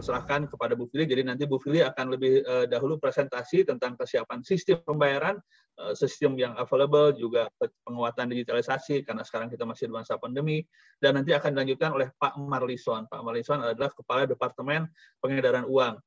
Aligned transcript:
persilahkan 0.00 0.48
kepada 0.48 0.72
Bu 0.72 0.88
Fili. 0.88 1.04
Jadi 1.04 1.28
nanti 1.28 1.44
Bu 1.44 1.60
Fili 1.60 1.84
akan 1.84 2.16
lebih 2.16 2.40
uh, 2.48 2.64
dahulu 2.64 2.96
presentasi 2.96 3.68
tentang 3.68 4.00
kesiapan 4.00 4.40
sistem 4.40 4.80
pembayaran, 4.80 5.36
uh, 5.76 5.92
sistem 5.92 6.40
yang 6.40 6.56
available, 6.56 7.12
juga 7.12 7.52
penguatan 7.84 8.32
digitalisasi 8.32 9.04
karena 9.04 9.20
sekarang 9.20 9.52
kita 9.52 9.68
masih 9.68 9.92
di 9.92 9.94
masa 9.94 10.16
pandemi. 10.16 10.64
Dan 10.96 11.20
nanti 11.20 11.36
akan 11.36 11.52
dilanjutkan 11.52 11.92
oleh 11.92 12.08
Pak 12.16 12.40
Marlison. 12.40 13.04
Pak 13.12 13.20
Marlison 13.20 13.60
adalah 13.60 13.92
Kepala 13.92 14.24
Departemen 14.24 14.88
Pengedaran 15.20 15.68
Uang. 15.68 16.00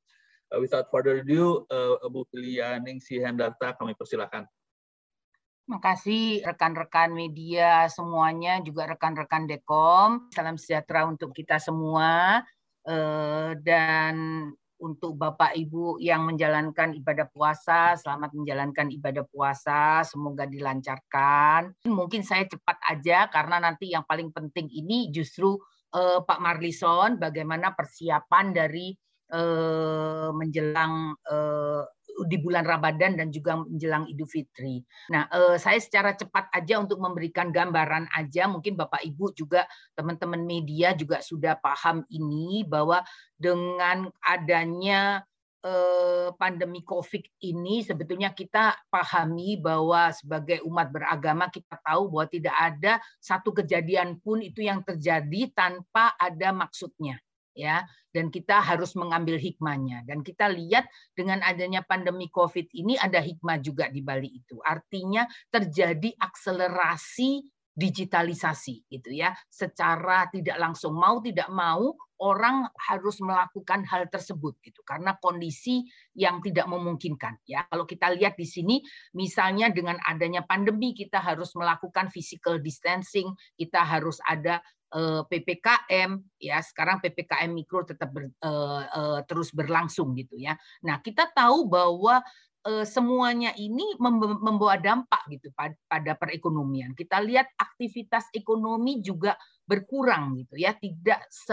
Uh, 0.50 0.58
without 0.58 0.90
further 0.90 1.22
ado, 1.22 1.62
uh, 1.70 2.02
Bu 2.10 2.26
Filia 2.34 2.74
Ningsi 2.82 3.22
Hendarta 3.22 3.78
kami 3.78 3.94
persilahkan. 3.94 4.42
Terima 5.64 5.80
kasih 5.80 6.44
rekan-rekan 6.44 7.08
media 7.16 7.88
semuanya, 7.88 8.60
juga 8.60 8.84
rekan-rekan 8.84 9.48
Dekom. 9.48 10.28
Salam 10.28 10.60
sejahtera 10.60 11.08
untuk 11.08 11.32
kita 11.32 11.56
semua. 11.56 12.44
Eh, 12.84 13.50
dan 13.64 14.14
untuk 14.76 15.16
Bapak 15.16 15.56
Ibu 15.56 15.96
yang 16.04 16.28
menjalankan 16.28 16.92
ibadah 16.92 17.24
puasa, 17.32 17.96
selamat 17.96 18.36
menjalankan 18.36 18.92
ibadah 18.92 19.24
puasa, 19.24 20.04
semoga 20.04 20.44
dilancarkan. 20.44 21.88
Mungkin 21.88 22.20
saya 22.20 22.44
cepat 22.44 22.76
aja 22.92 23.32
karena 23.32 23.56
nanti 23.64 23.96
yang 23.96 24.04
paling 24.04 24.28
penting 24.36 24.68
ini 24.68 25.08
justru 25.08 25.56
eh, 25.96 26.20
Pak 26.20 26.40
Marlison 26.44 27.16
bagaimana 27.16 27.72
persiapan 27.72 28.52
dari 28.52 28.92
eh, 29.32 30.28
menjelang 30.28 31.16
di 32.22 32.38
bulan 32.38 32.62
Ramadan 32.62 33.18
dan 33.18 33.34
juga 33.34 33.58
menjelang 33.58 34.06
Idul 34.06 34.30
Fitri. 34.30 34.78
Nah, 35.10 35.26
eh, 35.26 35.56
saya 35.58 35.82
secara 35.82 36.14
cepat 36.14 36.46
aja 36.54 36.78
untuk 36.78 37.02
memberikan 37.02 37.50
gambaran 37.50 38.06
aja, 38.14 38.46
mungkin 38.46 38.78
Bapak 38.78 39.02
Ibu 39.02 39.34
juga 39.34 39.66
teman-teman 39.98 40.38
media 40.46 40.94
juga 40.94 41.18
sudah 41.18 41.58
paham 41.58 42.06
ini 42.14 42.62
bahwa 42.62 43.02
dengan 43.34 44.06
adanya 44.22 45.26
eh, 45.64 46.28
pandemi 46.36 46.84
COVID 46.84 47.40
ini 47.40 47.80
sebetulnya 47.80 48.36
kita 48.36 48.76
pahami 48.92 49.56
bahwa 49.56 50.12
sebagai 50.12 50.60
umat 50.68 50.92
beragama 50.92 51.48
kita 51.48 51.80
tahu 51.80 52.12
bahwa 52.12 52.26
tidak 52.28 52.54
ada 52.54 52.92
satu 53.16 53.50
kejadian 53.56 54.20
pun 54.20 54.44
itu 54.44 54.60
yang 54.60 54.84
terjadi 54.84 55.50
tanpa 55.56 56.12
ada 56.20 56.52
maksudnya 56.52 57.16
ya. 57.54 57.86
Dan 58.10 58.30
kita 58.30 58.62
harus 58.62 58.94
mengambil 58.94 59.38
hikmahnya. 59.38 60.06
Dan 60.06 60.22
kita 60.22 60.46
lihat 60.50 60.86
dengan 61.14 61.42
adanya 61.42 61.82
pandemi 61.82 62.30
Covid 62.30 62.70
ini 62.74 62.94
ada 62.94 63.18
hikmah 63.18 63.58
juga 63.58 63.90
di 63.90 64.02
balik 64.02 64.44
itu. 64.44 64.58
Artinya 64.62 65.26
terjadi 65.50 66.14
akselerasi 66.18 67.54
digitalisasi 67.74 68.86
gitu 68.86 69.10
ya. 69.10 69.34
Secara 69.50 70.30
tidak 70.30 70.56
langsung 70.62 70.94
mau 70.94 71.18
tidak 71.18 71.50
mau 71.50 71.90
orang 72.22 72.70
harus 72.78 73.18
melakukan 73.18 73.82
hal 73.90 74.06
tersebut 74.06 74.62
gitu. 74.62 74.80
Karena 74.86 75.18
kondisi 75.18 75.82
yang 76.14 76.38
tidak 76.38 76.70
memungkinkan 76.70 77.42
ya. 77.44 77.66
Kalau 77.66 77.82
kita 77.84 78.14
lihat 78.14 78.38
di 78.38 78.46
sini 78.46 78.78
misalnya 79.18 79.74
dengan 79.74 79.98
adanya 80.06 80.46
pandemi 80.46 80.94
kita 80.94 81.18
harus 81.18 81.50
melakukan 81.58 82.08
physical 82.14 82.62
distancing 82.62 83.34
kita 83.58 83.82
harus 83.82 84.22
ada 84.22 84.62
PPKM 84.94 86.38
ya 86.38 86.62
sekarang 86.62 87.02
PPKM 87.02 87.50
mikro 87.50 87.82
tetap 87.82 88.14
ber, 88.14 88.30
uh, 88.46 88.86
uh, 88.86 89.20
terus 89.26 89.50
berlangsung 89.50 90.14
gitu 90.14 90.38
ya. 90.38 90.54
Nah 90.86 91.02
kita 91.02 91.26
tahu 91.34 91.66
bahwa 91.66 92.22
semuanya 92.88 93.52
ini 93.60 93.84
membawa 94.00 94.80
dampak 94.80 95.20
gitu 95.28 95.52
pada 95.84 96.16
perekonomian. 96.16 96.96
Kita 96.96 97.20
lihat 97.20 97.52
aktivitas 97.60 98.32
ekonomi 98.32 99.04
juga 99.04 99.36
berkurang 99.68 100.32
gitu 100.40 100.56
ya, 100.56 100.72
tidak 100.72 101.28
se 101.28 101.52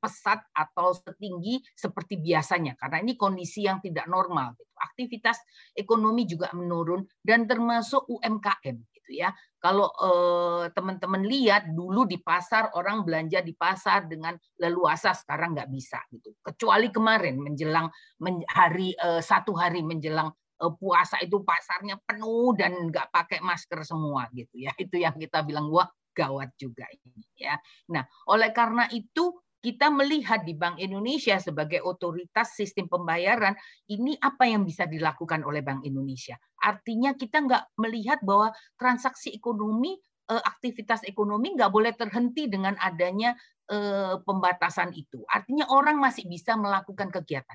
pesat 0.00 0.40
atau 0.56 0.96
setinggi 0.96 1.60
seperti 1.76 2.16
biasanya 2.16 2.80
karena 2.80 3.04
ini 3.04 3.12
kondisi 3.12 3.68
yang 3.68 3.84
tidak 3.84 4.08
normal. 4.08 4.56
Gitu. 4.56 4.72
Aktivitas 4.80 5.36
ekonomi 5.76 6.24
juga 6.24 6.48
menurun 6.56 7.04
dan 7.20 7.44
termasuk 7.44 8.08
UMKM 8.08 8.76
gitu 8.96 9.10
ya. 9.20 9.36
Kalau 9.60 9.92
eh, 9.92 10.64
teman-teman 10.72 11.20
lihat 11.28 11.68
dulu 11.76 12.08
di 12.08 12.16
pasar 12.16 12.72
orang 12.80 13.04
belanja 13.04 13.44
di 13.44 13.52
pasar 13.52 14.08
dengan 14.08 14.32
leluasa 14.56 15.12
sekarang 15.12 15.52
nggak 15.52 15.68
bisa 15.68 16.00
gitu. 16.08 16.32
Kecuali 16.40 16.88
kemarin 16.88 17.36
menjelang 17.36 17.92
men, 18.24 18.40
hari 18.48 18.96
eh, 18.96 19.20
satu 19.20 19.52
hari 19.52 19.84
menjelang 19.84 20.32
eh, 20.32 20.72
puasa 20.80 21.20
itu 21.20 21.44
pasarnya 21.44 22.00
penuh 22.00 22.56
dan 22.56 22.88
nggak 22.88 23.12
pakai 23.12 23.44
masker 23.44 23.84
semua 23.84 24.32
gitu 24.32 24.64
ya. 24.64 24.72
Itu 24.82 24.96
yang 24.96 25.20
kita 25.20 25.44
bilang 25.44 25.68
wah 25.68 25.86
gawat 26.10 26.56
juga 26.56 26.88
ini 26.90 27.22
ya. 27.38 27.54
Nah, 27.92 28.02
oleh 28.32 28.50
karena 28.50 28.88
itu 28.90 29.30
kita 29.60 29.92
melihat 29.92 30.40
di 30.40 30.56
Bank 30.56 30.80
Indonesia 30.80 31.36
sebagai 31.36 31.84
otoritas 31.84 32.56
sistem 32.56 32.88
pembayaran, 32.88 33.52
ini 33.92 34.16
apa 34.16 34.48
yang 34.48 34.64
bisa 34.64 34.88
dilakukan 34.88 35.44
oleh 35.44 35.60
Bank 35.60 35.84
Indonesia. 35.84 36.40
Artinya 36.64 37.12
kita 37.12 37.44
nggak 37.44 37.76
melihat 37.76 38.24
bahwa 38.24 38.56
transaksi 38.80 39.36
ekonomi, 39.36 40.00
eh, 40.32 40.42
aktivitas 40.42 41.04
ekonomi 41.04 41.52
nggak 41.52 41.68
boleh 41.68 41.92
terhenti 41.92 42.48
dengan 42.48 42.74
adanya 42.80 43.36
eh, 43.70 44.18
pembatasan 44.18 44.90
itu. 44.98 45.22
Artinya 45.30 45.70
orang 45.70 46.02
masih 46.02 46.26
bisa 46.26 46.58
melakukan 46.58 47.06
kegiatan. 47.14 47.54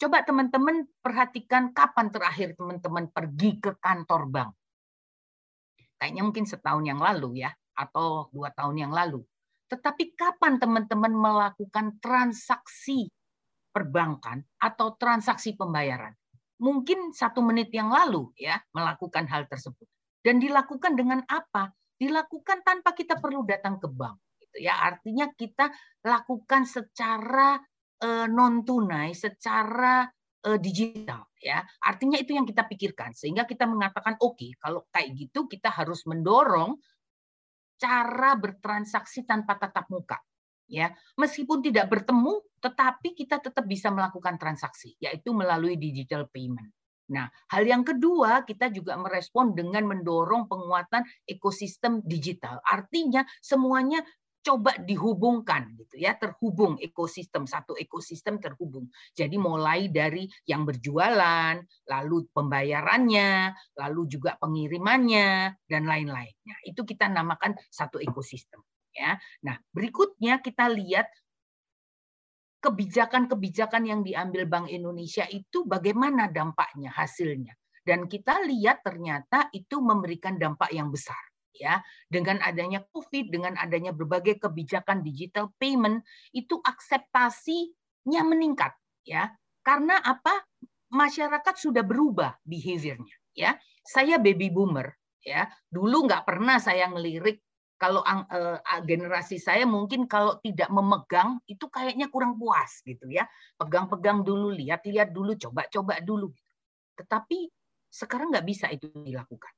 Coba 0.00 0.24
teman-teman 0.24 0.88
perhatikan 1.04 1.76
kapan 1.76 2.08
terakhir 2.08 2.56
teman-teman 2.56 3.12
pergi 3.12 3.60
ke 3.60 3.76
kantor 3.76 4.32
bank. 4.32 4.50
Kayaknya 6.00 6.22
mungkin 6.24 6.48
setahun 6.48 6.80
yang 6.88 6.96
lalu 6.96 7.44
ya, 7.44 7.52
atau 7.76 8.32
dua 8.32 8.48
tahun 8.56 8.88
yang 8.88 8.92
lalu 8.96 9.20
tetapi 9.70 10.18
kapan 10.18 10.58
teman-teman 10.58 11.14
melakukan 11.14 11.94
transaksi 12.02 13.06
perbankan 13.70 14.42
atau 14.58 14.98
transaksi 14.98 15.54
pembayaran? 15.54 16.10
Mungkin 16.58 17.14
satu 17.14 17.40
menit 17.40 17.70
yang 17.70 17.88
lalu 17.88 18.34
ya 18.34 18.58
melakukan 18.74 19.30
hal 19.30 19.46
tersebut. 19.46 19.86
Dan 20.20 20.42
dilakukan 20.42 20.92
dengan 20.98 21.24
apa? 21.24 21.72
Dilakukan 21.96 22.60
tanpa 22.66 22.92
kita 22.92 23.16
perlu 23.16 23.46
datang 23.46 23.80
ke 23.80 23.88
bank. 23.88 24.20
Gitu 24.36 24.68
ya. 24.68 24.76
Artinya 24.76 25.32
kita 25.32 25.72
lakukan 26.04 26.68
secara 26.68 27.56
eh, 28.02 28.28
non 28.28 28.60
tunai, 28.60 29.16
secara 29.16 30.04
eh, 30.44 30.58
digital 30.60 31.30
ya. 31.40 31.64
Artinya 31.80 32.20
itu 32.20 32.36
yang 32.36 32.44
kita 32.44 32.68
pikirkan 32.68 33.16
sehingga 33.16 33.48
kita 33.48 33.64
mengatakan 33.64 34.20
oke, 34.20 34.36
okay, 34.36 34.50
kalau 34.60 34.84
kayak 34.92 35.16
gitu 35.16 35.48
kita 35.48 35.72
harus 35.72 36.04
mendorong 36.04 36.76
cara 37.80 38.36
bertransaksi 38.36 39.24
tanpa 39.24 39.56
tatap 39.56 39.88
muka. 39.88 40.20
Ya, 40.70 40.94
meskipun 41.18 41.64
tidak 41.66 41.90
bertemu, 41.90 42.46
tetapi 42.62 43.18
kita 43.18 43.42
tetap 43.42 43.66
bisa 43.66 43.90
melakukan 43.90 44.38
transaksi, 44.38 44.94
yaitu 45.02 45.34
melalui 45.34 45.74
digital 45.74 46.30
payment. 46.30 46.70
Nah, 47.10 47.26
hal 47.50 47.66
yang 47.66 47.82
kedua, 47.82 48.46
kita 48.46 48.70
juga 48.70 48.94
merespon 48.94 49.50
dengan 49.50 49.82
mendorong 49.82 50.46
penguatan 50.46 51.02
ekosistem 51.26 51.98
digital. 52.06 52.62
Artinya 52.62 53.26
semuanya 53.42 53.98
coba 54.40 54.72
dihubungkan 54.80 55.76
gitu 55.76 56.00
ya 56.00 56.16
terhubung 56.16 56.80
ekosistem 56.80 57.44
satu 57.44 57.76
ekosistem 57.76 58.40
terhubung. 58.40 58.88
Jadi 59.12 59.36
mulai 59.36 59.92
dari 59.92 60.24
yang 60.48 60.64
berjualan 60.64 61.60
lalu 61.86 62.16
pembayarannya 62.32 63.52
lalu 63.76 64.02
juga 64.08 64.40
pengirimannya 64.40 65.60
dan 65.68 65.82
lain-lainnya. 65.84 66.56
Itu 66.64 66.88
kita 66.88 67.12
namakan 67.12 67.56
satu 67.68 68.00
ekosistem 68.00 68.64
ya. 68.96 69.20
Nah 69.44 69.60
berikutnya 69.70 70.40
kita 70.40 70.72
lihat 70.72 71.08
kebijakan-kebijakan 72.60 73.88
yang 73.88 74.00
diambil 74.04 74.44
Bank 74.44 74.66
Indonesia 74.68 75.24
itu 75.28 75.64
bagaimana 75.64 76.28
dampaknya 76.28 76.92
hasilnya. 76.92 77.56
Dan 77.80 78.04
kita 78.04 78.44
lihat 78.44 78.84
ternyata 78.84 79.48
itu 79.56 79.80
memberikan 79.80 80.36
dampak 80.36 80.68
yang 80.68 80.92
besar 80.92 81.29
ya 81.54 81.82
dengan 82.06 82.38
adanya 82.40 82.82
COVID 82.90 83.30
dengan 83.30 83.54
adanya 83.58 83.90
berbagai 83.94 84.38
kebijakan 84.40 85.02
digital 85.02 85.52
payment 85.58 86.02
itu 86.30 86.58
akseptasinya 86.62 88.22
meningkat 88.26 88.72
ya. 89.06 89.30
Karena 89.60 90.00
apa? 90.00 90.46
Masyarakat 90.90 91.54
sudah 91.54 91.86
berubah 91.86 92.34
behaviornya 92.42 93.14
ya. 93.36 93.54
Saya 93.86 94.18
baby 94.18 94.50
boomer 94.50 94.90
ya. 95.22 95.46
Dulu 95.70 96.10
nggak 96.10 96.26
pernah 96.26 96.58
saya 96.58 96.90
ngelirik 96.90 97.38
kalau 97.80 98.04
uh, 98.04 98.60
generasi 98.84 99.40
saya 99.40 99.64
mungkin 99.64 100.04
kalau 100.04 100.36
tidak 100.42 100.68
memegang 100.68 101.40
itu 101.48 101.64
kayaknya 101.70 102.10
kurang 102.10 102.34
puas 102.36 102.82
gitu 102.82 103.06
ya. 103.06 103.30
Pegang-pegang 103.54 104.26
dulu 104.26 104.50
lihat-lihat 104.50 105.14
dulu 105.14 105.38
coba-coba 105.38 106.02
dulu 106.02 106.34
tetapi 107.00 107.48
sekarang 107.88 108.28
nggak 108.28 108.44
bisa 108.44 108.68
itu 108.68 108.92
dilakukan 108.92 109.52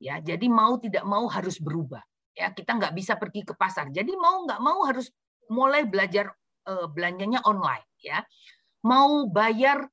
ya 0.00 0.18
jadi 0.18 0.46
mau 0.48 0.80
tidak 0.80 1.04
mau 1.04 1.28
harus 1.28 1.60
berubah. 1.60 2.00
Ya 2.32 2.48
kita 2.50 2.80
nggak 2.80 2.96
bisa 2.96 3.20
pergi 3.20 3.44
ke 3.44 3.52
pasar. 3.54 3.92
Jadi 3.92 4.16
mau 4.16 4.42
nggak 4.48 4.60
mau 4.64 4.80
harus 4.88 5.12
mulai 5.52 5.84
belajar 5.84 6.32
uh, 6.66 6.88
belanjanya 6.88 7.44
online 7.44 7.84
ya. 8.00 8.24
Mau 8.88 9.28
bayar 9.28 9.84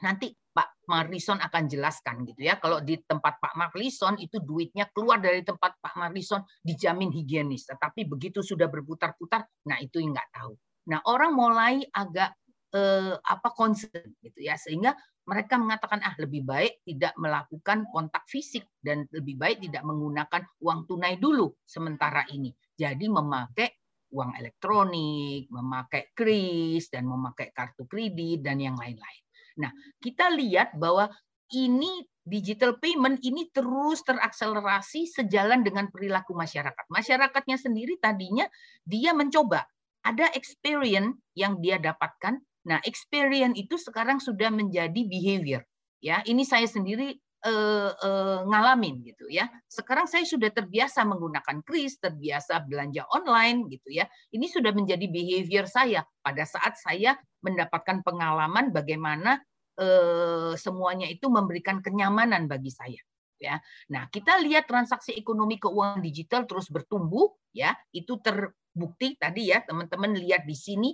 nanti 0.00 0.32
Pak 0.50 0.82
Marlison 0.90 1.38
akan 1.38 1.70
jelaskan 1.70 2.26
gitu 2.26 2.48
ya. 2.48 2.58
Kalau 2.58 2.82
di 2.82 2.98
tempat 2.98 3.38
Pak 3.38 3.54
Marlison 3.54 4.18
itu 4.18 4.42
duitnya 4.42 4.90
keluar 4.90 5.22
dari 5.22 5.46
tempat 5.46 5.78
Pak 5.78 5.94
Marlison 5.94 6.42
dijamin 6.64 7.14
higienis. 7.14 7.70
Tetapi 7.70 8.08
begitu 8.08 8.42
sudah 8.42 8.66
berputar-putar 8.66 9.46
nah 9.68 9.78
itu 9.78 10.02
nggak 10.02 10.28
tahu. 10.34 10.58
Nah, 10.90 10.98
orang 11.06 11.32
mulai 11.36 11.84
agak 11.94 12.34
eh, 12.74 13.14
apa 13.14 13.48
concern 13.54 14.10
gitu 14.24 14.42
ya. 14.42 14.58
Sehingga 14.58 14.96
mereka 15.28 15.60
mengatakan 15.60 16.00
ah 16.02 16.14
lebih 16.16 16.42
baik 16.42 16.82
tidak 16.84 17.14
melakukan 17.20 17.86
kontak 17.92 18.24
fisik 18.26 18.64
dan 18.80 19.04
lebih 19.12 19.36
baik 19.36 19.62
tidak 19.62 19.84
menggunakan 19.84 20.42
uang 20.64 20.88
tunai 20.88 21.20
dulu 21.20 21.52
sementara 21.62 22.24
ini. 22.32 22.50
Jadi 22.74 23.06
memakai 23.06 23.68
uang 24.10 24.34
elektronik, 24.34 25.46
memakai 25.52 26.10
kris 26.16 26.90
dan 26.90 27.06
memakai 27.06 27.54
kartu 27.54 27.86
kredit 27.86 28.42
dan 28.42 28.58
yang 28.58 28.74
lain-lain. 28.74 29.22
Nah, 29.60 29.70
kita 30.02 30.32
lihat 30.34 30.74
bahwa 30.74 31.06
ini 31.50 32.06
digital 32.22 32.78
payment 32.78 33.18
ini 33.26 33.50
terus 33.50 34.06
terakselerasi 34.06 35.10
sejalan 35.10 35.66
dengan 35.66 35.90
perilaku 35.90 36.34
masyarakat. 36.34 36.86
Masyarakatnya 36.90 37.58
sendiri 37.58 37.98
tadinya 37.98 38.46
dia 38.86 39.10
mencoba 39.10 39.66
ada 40.00 40.30
experience 40.32 41.18
yang 41.36 41.58
dia 41.58 41.76
dapatkan 41.76 42.40
Nah, 42.68 42.78
experience 42.84 43.56
itu 43.56 43.80
sekarang 43.80 44.20
sudah 44.20 44.52
menjadi 44.52 45.00
behavior. 45.06 45.62
Ya, 46.00 46.24
ini 46.24 46.48
saya 46.48 46.64
sendiri 46.64 47.16
uh, 47.44 47.92
uh, 47.92 48.38
ngalamin 48.48 49.04
gitu 49.04 49.28
ya. 49.28 49.48
Sekarang 49.68 50.08
saya 50.08 50.24
sudah 50.24 50.48
terbiasa 50.52 51.04
menggunakan 51.04 51.64
kris, 51.64 52.00
terbiasa 52.00 52.64
belanja 52.64 53.04
online 53.12 53.68
gitu 53.68 53.88
ya. 53.92 54.08
Ini 54.32 54.46
sudah 54.48 54.72
menjadi 54.72 55.06
behavior 55.08 55.64
saya 55.68 56.04
pada 56.20 56.44
saat 56.44 56.76
saya 56.80 57.16
mendapatkan 57.40 58.04
pengalaman 58.04 58.72
bagaimana 58.72 59.40
uh, 59.80 60.52
semuanya 60.56 61.08
itu 61.08 61.28
memberikan 61.32 61.80
kenyamanan 61.80 62.48
bagi 62.48 62.72
saya 62.72 63.00
ya. 63.40 63.56
Nah, 63.88 64.06
kita 64.12 64.36
lihat 64.44 64.68
transaksi 64.68 65.16
ekonomi 65.16 65.56
keuangan 65.56 66.04
digital 66.04 66.44
terus 66.44 66.68
bertumbuh 66.68 67.32
ya. 67.56 67.72
Itu 67.88 68.20
terbukti 68.20 69.16
tadi 69.16 69.48
ya, 69.48 69.64
teman-teman 69.64 70.12
lihat 70.12 70.44
di 70.44 70.54
sini 70.54 70.92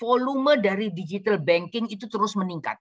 volume 0.00 0.60
dari 0.60 0.92
digital 0.92 1.40
banking 1.40 1.88
itu 1.90 2.08
terus 2.08 2.36
meningkat. 2.38 2.78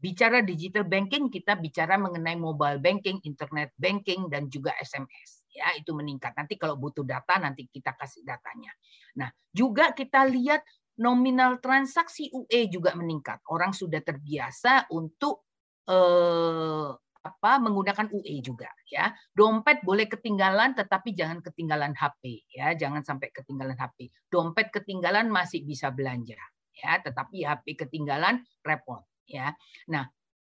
Bicara 0.00 0.40
digital 0.40 0.88
banking, 0.88 1.28
kita 1.28 1.60
bicara 1.60 2.00
mengenai 2.00 2.32
mobile 2.32 2.80
banking, 2.80 3.20
internet 3.20 3.76
banking, 3.76 4.32
dan 4.32 4.48
juga 4.48 4.72
SMS. 4.80 5.44
Ya, 5.52 5.76
itu 5.76 5.92
meningkat. 5.92 6.32
Nanti 6.32 6.56
kalau 6.56 6.80
butuh 6.80 7.04
data, 7.04 7.36
nanti 7.36 7.68
kita 7.68 7.92
kasih 7.92 8.24
datanya. 8.24 8.72
Nah, 9.20 9.28
juga 9.52 9.92
kita 9.92 10.24
lihat 10.24 10.64
nominal 10.96 11.60
transaksi 11.60 12.32
UE 12.32 12.72
juga 12.72 12.96
meningkat. 12.96 13.44
Orang 13.52 13.76
sudah 13.76 14.00
terbiasa 14.00 14.88
untuk 14.88 15.44
eh, 15.84 16.88
apa 17.20 17.60
menggunakan 17.60 18.08
UE 18.12 18.40
juga 18.40 18.72
ya. 18.88 19.12
Dompet 19.36 19.84
boleh 19.84 20.08
ketinggalan 20.08 20.72
tetapi 20.72 21.12
jangan 21.12 21.44
ketinggalan 21.44 21.92
HP 21.92 22.48
ya, 22.52 22.72
jangan 22.76 23.04
sampai 23.04 23.28
ketinggalan 23.28 23.76
HP. 23.76 24.08
Dompet 24.32 24.72
ketinggalan 24.72 25.28
masih 25.28 25.64
bisa 25.64 25.92
belanja 25.92 26.40
ya, 26.76 26.92
tetapi 27.04 27.44
HP 27.44 27.76
ketinggalan 27.86 28.40
repot 28.64 29.04
ya. 29.28 29.52
Nah, 29.92 30.08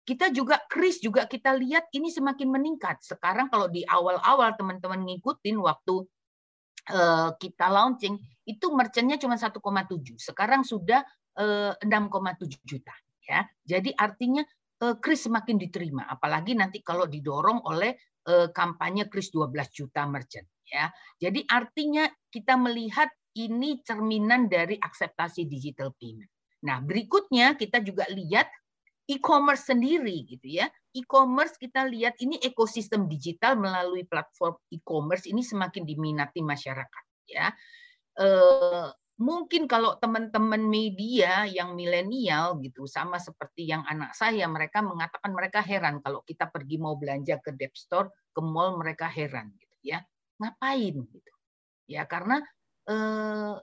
kita 0.07 0.31
juga 0.31 0.63
kris 0.71 1.03
juga 1.03 1.27
kita 1.27 1.51
lihat 1.55 1.91
ini 1.91 2.07
semakin 2.07 2.47
meningkat. 2.47 3.03
Sekarang 3.03 3.51
kalau 3.51 3.67
di 3.67 3.83
awal-awal 3.83 4.55
teman-teman 4.55 5.03
ngikutin 5.03 5.59
waktu 5.59 6.07
uh, 6.95 7.35
kita 7.35 7.67
launching 7.67 8.15
itu 8.47 8.71
merchantnya 8.71 9.19
cuma 9.19 9.35
1,7. 9.35 9.59
Sekarang 10.15 10.63
sudah 10.63 11.03
uh, 11.35 11.75
eh, 11.75 11.83
6,7 11.83 12.55
juta 12.63 12.95
ya. 13.27 13.43
Jadi 13.67 13.91
artinya 13.91 14.47
uh, 14.47 14.56
kris 14.77 15.25
semakin 15.25 15.57
diterima 15.57 16.05
apalagi 16.05 16.53
nanti 16.53 16.85
kalau 16.85 17.09
didorong 17.09 17.65
oleh 17.65 17.97
uh, 18.29 18.53
kampanye 18.53 19.09
kris 19.09 19.33
12 19.33 19.49
juta 19.73 20.05
merchant 20.05 20.45
ya. 20.67 20.91
Jadi 21.17 21.47
artinya 21.47 22.05
kita 22.29 22.59
melihat 22.59 23.09
ini 23.37 23.81
cerminan 23.85 24.49
dari 24.49 24.75
akseptasi 24.77 25.45
digital 25.45 25.93
payment. 25.95 26.29
Nah, 26.65 26.81
berikutnya 26.81 27.53
kita 27.53 27.85
juga 27.85 28.09
lihat 28.09 28.49
e-commerce 29.05 29.69
sendiri 29.69 30.25
gitu 30.25 30.57
ya. 30.57 30.67
E-commerce 30.91 31.55
kita 31.61 31.85
lihat 31.85 32.17
ini 32.17 32.41
ekosistem 32.41 33.05
digital 33.05 33.55
melalui 33.55 34.03
platform 34.09 34.57
e-commerce 34.73 35.29
ini 35.29 35.45
semakin 35.45 35.85
diminati 35.85 36.41
masyarakat 36.41 37.03
ya. 37.29 37.53
Eh, 38.17 38.87
mungkin 39.17 39.65
kalau 39.65 39.97
teman-teman 39.97 40.61
media 40.61 41.49
yang 41.49 41.73
milenial 41.73 42.61
gitu 42.61 42.85
sama 42.85 43.17
seperti 43.17 43.65
yang 43.65 43.81
anak 43.89 44.13
saya 44.13 44.45
mereka 44.45 44.85
mengatakan 44.85 45.33
mereka 45.33 45.59
heran 45.65 45.97
kalau 46.05 46.21
kita 46.21 46.45
pergi 46.53 46.77
mau 46.77 46.93
belanja 46.93 47.41
ke 47.41 47.57
Dep 47.57 47.73
Store 47.73 48.13
ke 48.29 48.41
mall 48.45 48.77
mereka 48.77 49.09
heran 49.09 49.49
gitu 49.57 49.77
ya. 49.81 49.99
Ngapain 50.37 50.95
gitu. 51.01 51.33
Ya 51.89 52.05
karena 52.05 52.45
eh, 52.85 53.55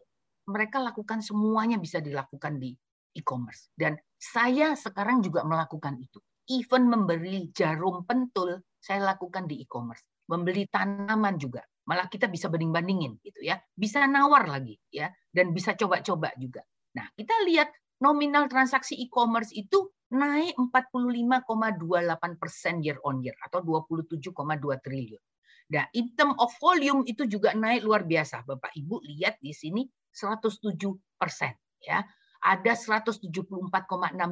mereka 0.50 0.82
lakukan 0.82 1.22
semuanya 1.22 1.78
bisa 1.78 2.02
dilakukan 2.02 2.58
di 2.58 2.74
e-commerce. 3.14 3.70
Dan 3.72 3.94
saya 4.18 4.74
sekarang 4.74 5.22
juga 5.22 5.46
melakukan 5.46 5.96
itu. 6.02 6.18
Even 6.50 6.92
memberi 6.92 7.48
jarum 7.56 8.04
pentul, 8.04 8.60
saya 8.76 9.14
lakukan 9.14 9.48
di 9.48 9.64
e-commerce. 9.64 10.04
Membeli 10.28 10.68
tanaman 10.68 11.40
juga. 11.40 11.64
Malah 11.84 12.08
kita 12.08 12.28
bisa 12.32 12.48
banding-bandingin 12.48 13.20
gitu 13.20 13.40
ya. 13.44 13.60
Bisa 13.76 14.04
nawar 14.08 14.48
lagi 14.48 14.76
ya 14.88 15.12
dan 15.28 15.52
bisa 15.52 15.76
coba-coba 15.76 16.32
juga. 16.40 16.64
Nah, 16.96 17.10
kita 17.12 17.34
lihat 17.44 17.68
nominal 18.00 18.48
transaksi 18.48 18.96
e-commerce 18.96 19.52
itu 19.52 19.92
naik 20.14 20.54
45,28 20.56 22.40
persen 22.40 22.80
year 22.80 22.96
on 23.02 23.20
year 23.20 23.34
atau 23.44 23.60
27,2 23.60 24.30
triliun. 24.80 25.22
Nah, 25.74 25.88
in 25.96 26.12
term 26.12 26.36
of 26.36 26.52
volume 26.60 27.02
itu 27.08 27.24
juga 27.24 27.56
naik 27.56 27.82
luar 27.82 28.04
biasa. 28.04 28.44
Bapak 28.44 28.76
Ibu 28.76 29.00
lihat 29.00 29.40
di 29.40 29.56
sini 29.56 29.82
107 30.12 30.70
persen. 31.16 31.52
Ya, 31.80 32.04
ada 32.44 32.72
174,6 32.72 33.28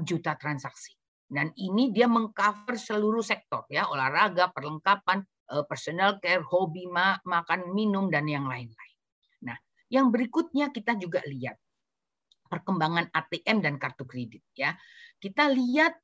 juta 0.05 0.37
transaksi. 0.37 0.93
Dan 1.33 1.49
ini 1.57 1.89
dia 1.97 2.05
mengcover 2.05 2.77
seluruh 2.77 3.25
sektor 3.25 3.65
ya, 3.73 3.89
olahraga, 3.89 4.53
perlengkapan, 4.53 5.25
personal 5.69 6.17
care, 6.19 6.41
hobi, 6.41 6.89
makan, 6.89 7.77
minum 7.77 8.09
dan 8.09 8.25
yang 8.25 8.49
lain-lain. 8.49 8.97
Nah, 9.45 9.57
yang 9.93 10.09
berikutnya 10.09 10.73
kita 10.73 10.97
juga 10.97 11.21
lihat 11.29 11.61
perkembangan 12.49 13.13
ATM 13.13 13.61
dan 13.61 13.77
kartu 13.77 14.09
kredit 14.09 14.45
ya. 14.57 14.77
Kita 15.21 15.49
lihat 15.49 15.97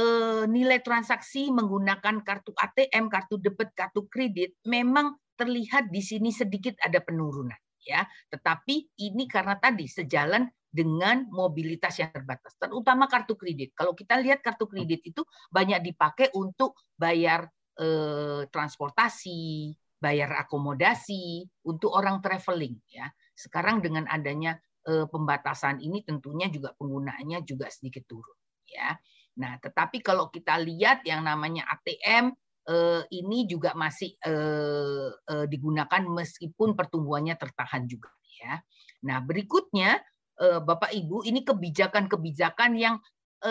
Eh, 0.00 0.44
nilai 0.46 0.78
transaksi 0.80 1.50
menggunakan 1.50 2.22
kartu 2.22 2.54
ATM, 2.54 3.10
kartu 3.10 3.42
debit, 3.42 3.74
kartu 3.74 4.06
kredit 4.06 4.54
memang 4.64 5.18
terlihat 5.34 5.90
di 5.90 5.98
sini 5.98 6.30
sedikit 6.30 6.78
ada 6.78 7.02
penurunan 7.02 7.58
ya. 7.82 8.06
Tetapi 8.30 8.96
ini 9.02 9.26
karena 9.26 9.58
tadi 9.58 9.90
sejalan 9.90 10.46
dengan 10.70 11.26
mobilitas 11.34 11.98
yang 11.98 12.14
terbatas, 12.14 12.54
terutama 12.54 13.10
kartu 13.10 13.34
kredit. 13.34 13.74
Kalau 13.74 13.92
kita 13.92 14.14
lihat 14.22 14.46
kartu 14.46 14.70
kredit 14.70 15.02
itu 15.02 15.26
banyak 15.50 15.82
dipakai 15.82 16.30
untuk 16.38 16.78
bayar 16.94 17.50
eh, 17.80 18.42
transportasi, 18.52 19.72
bayar 19.96 20.36
akomodasi 20.44 21.48
untuk 21.64 21.96
orang 21.96 22.20
traveling 22.20 22.76
ya. 22.92 23.08
Sekarang 23.32 23.80
dengan 23.80 24.04
adanya 24.06 24.60
eh, 24.84 25.08
pembatasan 25.08 25.80
ini 25.80 26.04
tentunya 26.04 26.52
juga 26.52 26.76
penggunaannya 26.76 27.40
juga 27.48 27.72
sedikit 27.72 28.04
turun 28.04 28.36
ya. 28.68 28.94
Nah, 29.40 29.56
tetapi 29.56 30.04
kalau 30.04 30.28
kita 30.28 30.60
lihat 30.60 31.06
yang 31.08 31.24
namanya 31.24 31.64
ATM 31.70 32.34
eh, 32.68 33.02
ini 33.14 33.48
juga 33.48 33.72
masih 33.72 34.16
eh, 34.20 35.10
eh, 35.12 35.46
digunakan 35.48 36.02
meskipun 36.04 36.76
pertumbuhannya 36.76 37.34
tertahan 37.40 37.88
juga 37.88 38.12
ya. 38.40 38.60
Nah, 39.06 39.20
berikutnya 39.24 40.00
Bapak 40.40 40.96
Ibu 40.96 41.28
ini 41.28 41.44
kebijakan-kebijakan 41.44 42.72
yang 42.72 42.96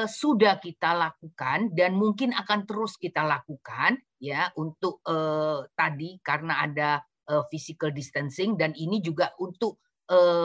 sudah 0.09 0.57
kita 0.57 0.97
lakukan 0.97 1.69
dan 1.69 1.93
mungkin 1.93 2.33
akan 2.33 2.65
terus 2.65 2.97
kita 2.97 3.21
lakukan 3.21 4.01
ya 4.19 4.51
untuk 4.59 4.99
tadi 5.75 6.19
karena 6.19 6.63
ada 6.63 6.99
physical 7.47 7.95
distancing 7.95 8.59
dan 8.59 8.75
ini 8.75 8.99
juga 8.99 9.31
untuk 9.39 9.79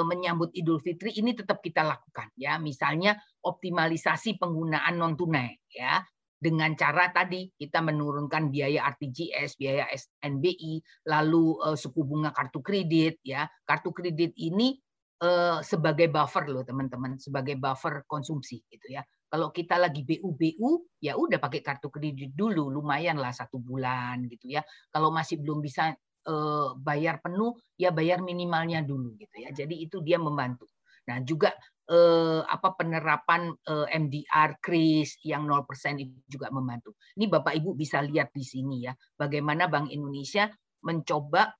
menyambut 0.04 0.52
Idul 0.54 0.78
Fitri 0.78 1.16
ini 1.19 1.33
tetap 1.35 1.64
kita 1.64 1.83
lakukan 1.83 2.31
ya 2.37 2.61
misalnya 2.61 3.16
optimalisasi 3.43 4.37
penggunaan 4.37 4.95
non 4.95 5.16
tunai 5.16 5.57
ya 5.73 6.04
dengan 6.45 6.76
cara 6.76 7.09
tadi 7.09 7.49
kita 7.57 7.81
menurunkan 7.81 8.52
biaya 8.52 8.85
RTGS, 8.93 9.57
biaya 9.57 9.88
SNBI, 9.88 10.85
lalu 11.09 11.57
uh, 11.64 11.73
suku 11.73 12.04
bunga 12.04 12.37
kartu 12.37 12.61
kredit 12.61 13.25
ya. 13.25 13.49
Kartu 13.64 13.97
kredit 13.97 14.37
ini 14.37 14.76
uh, 15.25 15.64
sebagai 15.64 16.12
buffer 16.12 16.45
loh 16.52 16.61
teman-teman, 16.61 17.16
sebagai 17.16 17.57
buffer 17.57 18.04
konsumsi 18.04 18.61
gitu 18.69 18.93
ya. 18.93 19.00
Kalau 19.35 19.50
kita 19.50 19.83
lagi 19.83 20.07
BU-BU 20.07 21.03
ya 21.03 21.19
udah 21.19 21.43
pakai 21.43 21.59
kartu 21.59 21.91
kredit 21.91 22.38
dulu, 22.38 22.71
lumayan 22.71 23.19
lah 23.19 23.35
satu 23.35 23.59
bulan 23.59 24.31
gitu 24.31 24.55
ya. 24.55 24.62
Kalau 24.95 25.11
masih 25.11 25.43
belum 25.43 25.59
bisa 25.59 25.91
uh, 26.31 26.79
bayar 26.79 27.19
penuh 27.19 27.59
ya 27.75 27.91
bayar 27.91 28.23
minimalnya 28.23 28.87
dulu 28.87 29.19
gitu 29.19 29.43
ya. 29.43 29.50
Jadi 29.50 29.83
itu 29.83 29.99
dia 30.07 30.23
membantu. 30.23 30.71
Nah, 31.11 31.21
juga 31.21 31.53
eh, 31.88 32.41
apa 32.45 32.69
penerapan 32.76 33.53
eh, 33.53 33.87
MDR 33.93 34.57
kris 34.61 35.21
yang 35.25 35.45
0% 35.45 36.00
itu 36.00 36.17
juga 36.29 36.49
membantu. 36.49 36.97
Ini 37.17 37.29
Bapak 37.29 37.53
Ibu 37.61 37.76
bisa 37.76 38.00
lihat 38.00 38.33
di 38.33 38.45
sini 38.45 38.88
ya, 38.88 38.93
bagaimana 39.17 39.69
Bank 39.69 39.93
Indonesia 39.93 40.49
mencoba 40.85 41.53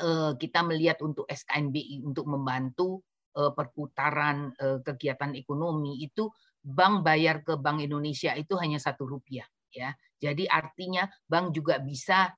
eh, 0.00 0.32
kita 0.36 0.60
melihat 0.64 1.00
untuk 1.00 1.24
SKNBI 1.28 2.04
untuk 2.04 2.28
membantu 2.28 3.04
perputaran 3.30 4.50
kegiatan 4.58 5.38
ekonomi 5.38 6.02
itu 6.02 6.26
bank 6.60 7.02
bayar 7.04 7.40
ke 7.40 7.56
Bank 7.56 7.80
Indonesia 7.80 8.36
itu 8.36 8.56
hanya 8.60 8.76
satu 8.76 9.08
rupiah 9.08 9.48
ya. 9.72 9.96
Jadi 10.20 10.44
artinya 10.44 11.08
bank 11.24 11.56
juga 11.56 11.80
bisa 11.80 12.28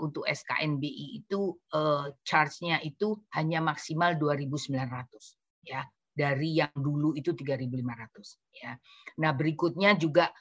untuk 0.00 0.24
SKNBI 0.24 1.20
itu 1.20 1.52
charge-nya 2.24 2.80
itu 2.80 3.12
hanya 3.36 3.60
maksimal 3.60 4.16
2.900 4.16 4.72
ya 5.68 5.84
dari 6.16 6.56
yang 6.56 6.72
dulu 6.72 7.12
itu 7.12 7.36
3.500 7.36 8.56
ya. 8.56 8.72
Nah, 9.20 9.32
berikutnya 9.36 10.00
juga 10.00 10.32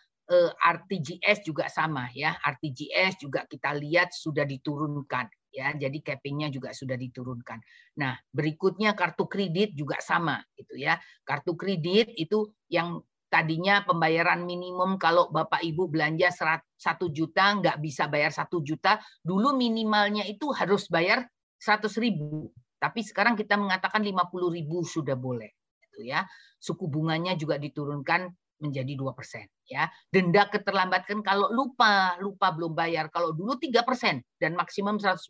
RTGS 0.55 1.43
juga 1.43 1.67
sama 1.67 2.07
ya. 2.15 2.39
RTGS 2.39 3.19
juga 3.19 3.43
kita 3.43 3.75
lihat 3.75 4.15
sudah 4.15 4.47
diturunkan 4.47 5.27
ya 5.49 5.73
jadi 5.73 5.97
cappingnya 6.01 6.53
juga 6.53 6.71
sudah 6.71 6.95
diturunkan. 6.95 7.59
Nah 7.97 8.15
berikutnya 8.29 8.93
kartu 8.93 9.25
kredit 9.25 9.73
juga 9.73 9.97
sama 9.99 10.39
gitu 10.55 10.77
ya. 10.77 10.97
Kartu 11.25 11.57
kredit 11.57 12.13
itu 12.15 12.53
yang 12.69 13.01
tadinya 13.29 13.85
pembayaran 13.85 14.41
minimum 14.41 14.97
kalau 14.97 15.29
bapak 15.29 15.61
ibu 15.61 15.85
belanja 15.85 16.33
satu 16.73 17.13
juta 17.13 17.61
nggak 17.61 17.77
bisa 17.77 18.09
bayar 18.09 18.33
satu 18.33 18.65
juta 18.65 18.97
dulu 19.21 19.53
minimalnya 19.53 20.25
itu 20.25 20.49
harus 20.53 20.89
bayar 20.89 21.29
seratus 21.57 21.97
ribu. 22.01 22.49
Tapi 22.79 23.03
sekarang 23.03 23.35
kita 23.35 23.59
mengatakan 23.59 24.01
lima 24.01 24.25
puluh 24.31 24.49
ribu 24.49 24.81
sudah 24.87 25.13
boleh 25.13 25.51
gitu 25.83 26.07
ya. 26.09 26.25
Suku 26.57 26.87
bunganya 26.87 27.35
juga 27.35 27.59
diturunkan 27.59 28.31
menjadi 28.59 28.93
dua 28.95 29.11
persen 29.15 29.47
ya. 29.65 29.87
Denda 30.11 30.47
keterlambatan 30.47 31.23
kalau 31.23 31.49
lupa 31.51 32.15
lupa 32.19 32.51
belum 32.51 32.75
bayar. 32.75 33.07
Kalau 33.11 33.31
dulu 33.31 33.55
tiga 33.59 33.83
persen 33.83 34.21
dan 34.39 34.55
maksimum 34.55 34.99
150 34.99 35.27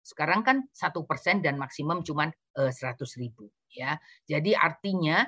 sekarang 0.00 0.40
kan 0.40 0.56
satu 0.72 1.04
persen 1.04 1.44
dan 1.44 1.60
maksimum 1.60 2.00
cuma 2.00 2.32
eh, 2.32 2.72
seratus 2.72 3.20
ribu 3.20 3.48
ya. 3.70 3.96
Jadi 4.24 4.56
artinya 4.56 5.22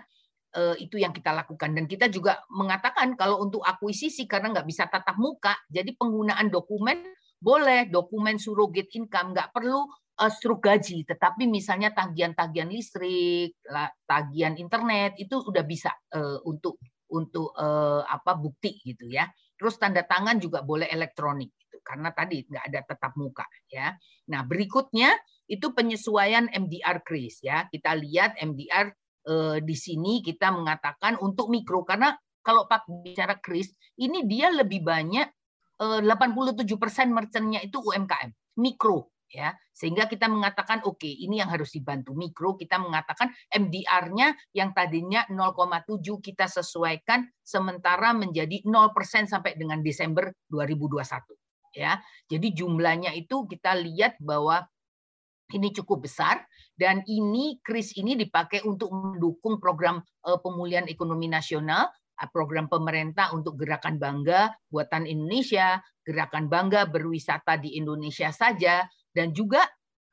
eh, 0.57 0.77
itu 0.81 0.97
yang 0.97 1.13
kita 1.13 1.31
lakukan. 1.33 1.77
Dan 1.77 1.85
kita 1.85 2.09
juga 2.09 2.41
mengatakan 2.51 3.15
kalau 3.15 3.45
untuk 3.45 3.63
akuisisi 3.63 4.25
karena 4.25 4.53
nggak 4.53 4.69
bisa 4.69 4.89
tatap 4.89 5.17
muka 5.21 5.55
jadi 5.69 5.93
penggunaan 5.97 6.49
dokumen 6.49 7.05
boleh. 7.39 7.91
Dokumen 7.91 8.41
surrogate 8.41 8.91
income 8.97 9.37
nggak 9.37 9.51
perlu 9.53 9.83
uh, 10.23 10.31
struk 10.31 10.63
gaji, 10.63 11.03
tetapi 11.03 11.51
misalnya 11.51 11.91
tagihan-tagihan 11.91 12.71
listrik, 12.71 13.59
tagihan 14.07 14.55
internet 14.55 15.19
itu 15.19 15.43
sudah 15.43 15.67
bisa 15.67 15.91
untuk 16.47 16.79
untuk 17.13 17.53
uh, 17.55 18.03
apa 18.09 18.33
bukti 18.41 18.81
gitu 18.81 19.07
ya. 19.13 19.29
Terus 19.55 19.79
tanda 19.79 20.03
tangan 20.03 20.41
juga 20.41 20.65
boleh 20.65 20.89
elektronik 20.89 21.53
gitu 21.61 21.79
karena 21.85 22.11
tadi 22.11 22.43
nggak 22.49 22.65
ada 22.73 22.81
tetap 22.89 23.13
muka 23.21 23.47
ya. 23.69 23.95
Nah, 24.33 24.43
berikutnya 24.43 25.13
itu 25.47 25.71
penyesuaian 25.77 26.49
MDR 26.49 27.05
kris 27.05 27.45
ya. 27.45 27.69
Kita 27.69 27.93
lihat 27.95 28.41
MDR 28.41 28.91
uh, 29.29 29.59
di 29.61 29.77
sini 29.77 30.25
kita 30.25 30.51
mengatakan 30.51 31.21
untuk 31.21 31.53
mikro 31.53 31.85
karena 31.85 32.17
kalau 32.43 32.67
Pak 32.67 32.91
bicara 33.07 33.39
kris 33.39 33.71
ini 34.01 34.27
dia 34.27 34.51
lebih 34.51 34.83
banyak 34.83 35.29
uh, 35.79 36.01
87% 36.03 36.67
merchantnya 37.13 37.63
itu 37.63 37.79
UMKM, 37.79 38.59
mikro 38.59 39.12
ya. 39.33 39.57
Sehingga 39.73 40.07
kita 40.07 40.29
mengatakan 40.29 40.85
oke 40.85 41.01
okay, 41.01 41.13
ini 41.25 41.41
yang 41.41 41.49
harus 41.49 41.73
dibantu 41.73 42.13
mikro. 42.13 42.55
Kita 42.61 42.77
mengatakan 42.77 43.33
MDR-nya 43.49 44.37
yang 44.53 44.77
tadinya 44.77 45.25
0,7 45.33 45.99
kita 46.21 46.47
sesuaikan 46.47 47.25
sementara 47.41 48.13
menjadi 48.13 48.63
0% 48.63 48.93
sampai 49.27 49.57
dengan 49.57 49.81
Desember 49.81 50.31
2021 50.53 51.43
ya. 51.75 51.99
Jadi 52.29 52.53
jumlahnya 52.53 53.17
itu 53.17 53.49
kita 53.49 53.73
lihat 53.75 54.21
bahwa 54.21 54.63
ini 55.53 55.69
cukup 55.73 56.09
besar 56.09 56.45
dan 56.77 57.05
ini 57.05 57.61
kris 57.61 57.93
ini 58.01 58.17
dipakai 58.17 58.65
untuk 58.65 58.89
mendukung 58.93 59.61
program 59.61 60.01
eh, 60.25 60.39
pemulihan 60.41 60.89
ekonomi 60.89 61.29
nasional 61.29 61.89
eh, 62.17 62.29
program 62.33 62.69
pemerintah 62.73 63.33
untuk 63.37 63.61
gerakan 63.61 64.01
bangga 64.01 64.53
buatan 64.73 65.05
Indonesia, 65.05 65.81
gerakan 66.05 66.49
bangga 66.49 66.89
berwisata 66.89 67.61
di 67.61 67.77
Indonesia 67.77 68.33
saja, 68.33 68.89
dan 69.13 69.33
juga 69.33 69.65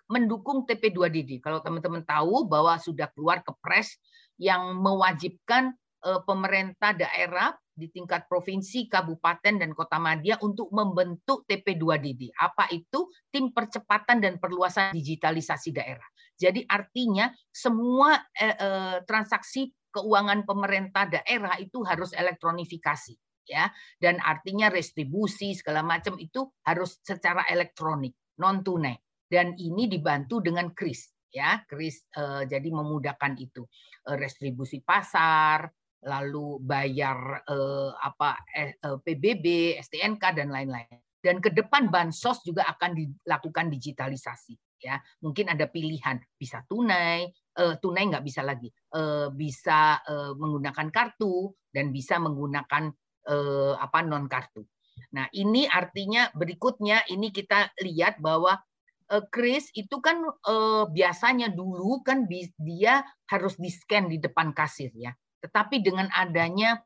mendukung 0.10 0.65
TP2DD. 0.65 1.39
Kalau 1.39 1.62
teman-teman 1.62 2.01
tahu 2.01 2.50
bahwa 2.50 2.75
sudah 2.82 3.08
keluar 3.13 3.46
kepres 3.46 3.96
yang 4.41 4.75
mewajibkan 4.82 5.75
eh, 6.03 6.22
pemerintah 6.25 6.98
daerah 6.98 7.53
di 7.79 7.88
tingkat 7.88 8.27
provinsi, 8.27 8.91
kabupaten, 8.91 9.56
dan 9.56 9.72
kota 9.72 9.96
Madia 9.96 10.36
untuk 10.44 10.68
membentuk 10.75 11.48
TP2DD. 11.48 12.36
Apa 12.36 12.68
itu? 12.75 13.08
Tim 13.32 13.56
Percepatan 13.56 14.20
dan 14.20 14.36
Perluasan 14.36 14.91
Digitalisasi 14.91 15.72
Daerah. 15.72 16.10
Jadi 16.36 16.68
artinya 16.68 17.32
semua 17.48 18.20
eh, 18.36 18.51
eh, 18.51 18.98
transaksi 19.08 19.72
keuangan 19.89 20.44
pemerintah 20.44 21.10
daerah 21.10 21.58
itu 21.58 21.82
harus 21.82 22.13
elektronifikasi 22.13 23.18
ya 23.50 23.65
dan 23.98 24.22
artinya 24.22 24.70
restribusi 24.70 25.58
segala 25.58 25.82
macam 25.82 26.13
itu 26.22 26.46
harus 26.62 27.01
secara 27.01 27.41
elektronik 27.50 28.13
non 28.39 28.63
tunai 28.63 28.96
dan 29.29 29.53
ini 29.60 29.86
dibantu 29.86 30.41
dengan 30.41 30.74
kris 30.74 31.13
ya. 31.29 31.62
Kris 31.69 32.10
eh, 32.17 32.43
jadi 32.50 32.69
memudahkan 32.74 33.38
itu. 33.38 33.63
Eh, 34.10 34.17
restribusi 34.17 34.81
pasar 34.81 35.69
lalu 36.00 36.63
bayar 36.63 37.43
eh, 37.46 37.91
apa 37.93 38.41
eh, 38.55 38.74
eh 38.79 38.98
PBB 38.98 39.77
STNK 39.79 40.24
dan 40.36 40.50
lain-lain. 40.50 41.00
Dan 41.19 41.43
ke 41.43 41.51
depan 41.51 41.91
bansos 41.91 42.41
juga 42.48 42.63
akan 42.72 42.96
dilakukan 42.96 43.67
digitalisasi 43.69 44.55
ya. 44.81 44.98
Mungkin 45.22 45.51
ada 45.51 45.67
pilihan 45.69 46.17
bisa 46.34 46.65
tunai 46.65 47.29
eh, 47.29 47.75
tunai 47.77 48.03
nggak 48.10 48.25
bisa 48.25 48.41
lagi? 48.41 48.72
Eh, 48.72 49.27
bisa 49.29 50.01
eh, 50.01 50.34
menggunakan 50.34 50.89
kartu 50.89 51.53
dan 51.69 51.93
bisa 51.93 52.17
menggunakan 52.17 52.89
eh, 53.29 53.74
apa 53.77 54.00
non 54.01 54.25
kartu 54.25 54.65
Nah, 55.15 55.27
ini 55.34 55.65
artinya 55.65 56.29
berikutnya 56.36 57.08
ini 57.10 57.32
kita 57.34 57.74
lihat 57.84 58.20
bahwa 58.22 58.60
uh, 59.10 59.24
Chris 59.34 59.74
itu 59.74 59.98
kan 60.00 60.22
uh, 60.25 60.86
biasanya 60.88 61.50
dulu 61.50 62.06
kan 62.06 62.29
dia 62.29 63.03
harus 63.27 63.58
di-scan 63.58 64.08
di 64.08 64.22
depan 64.22 64.53
kasir 64.53 64.94
ya. 64.96 65.12
Tetapi 65.41 65.82
dengan 65.82 66.08
adanya 66.13 66.77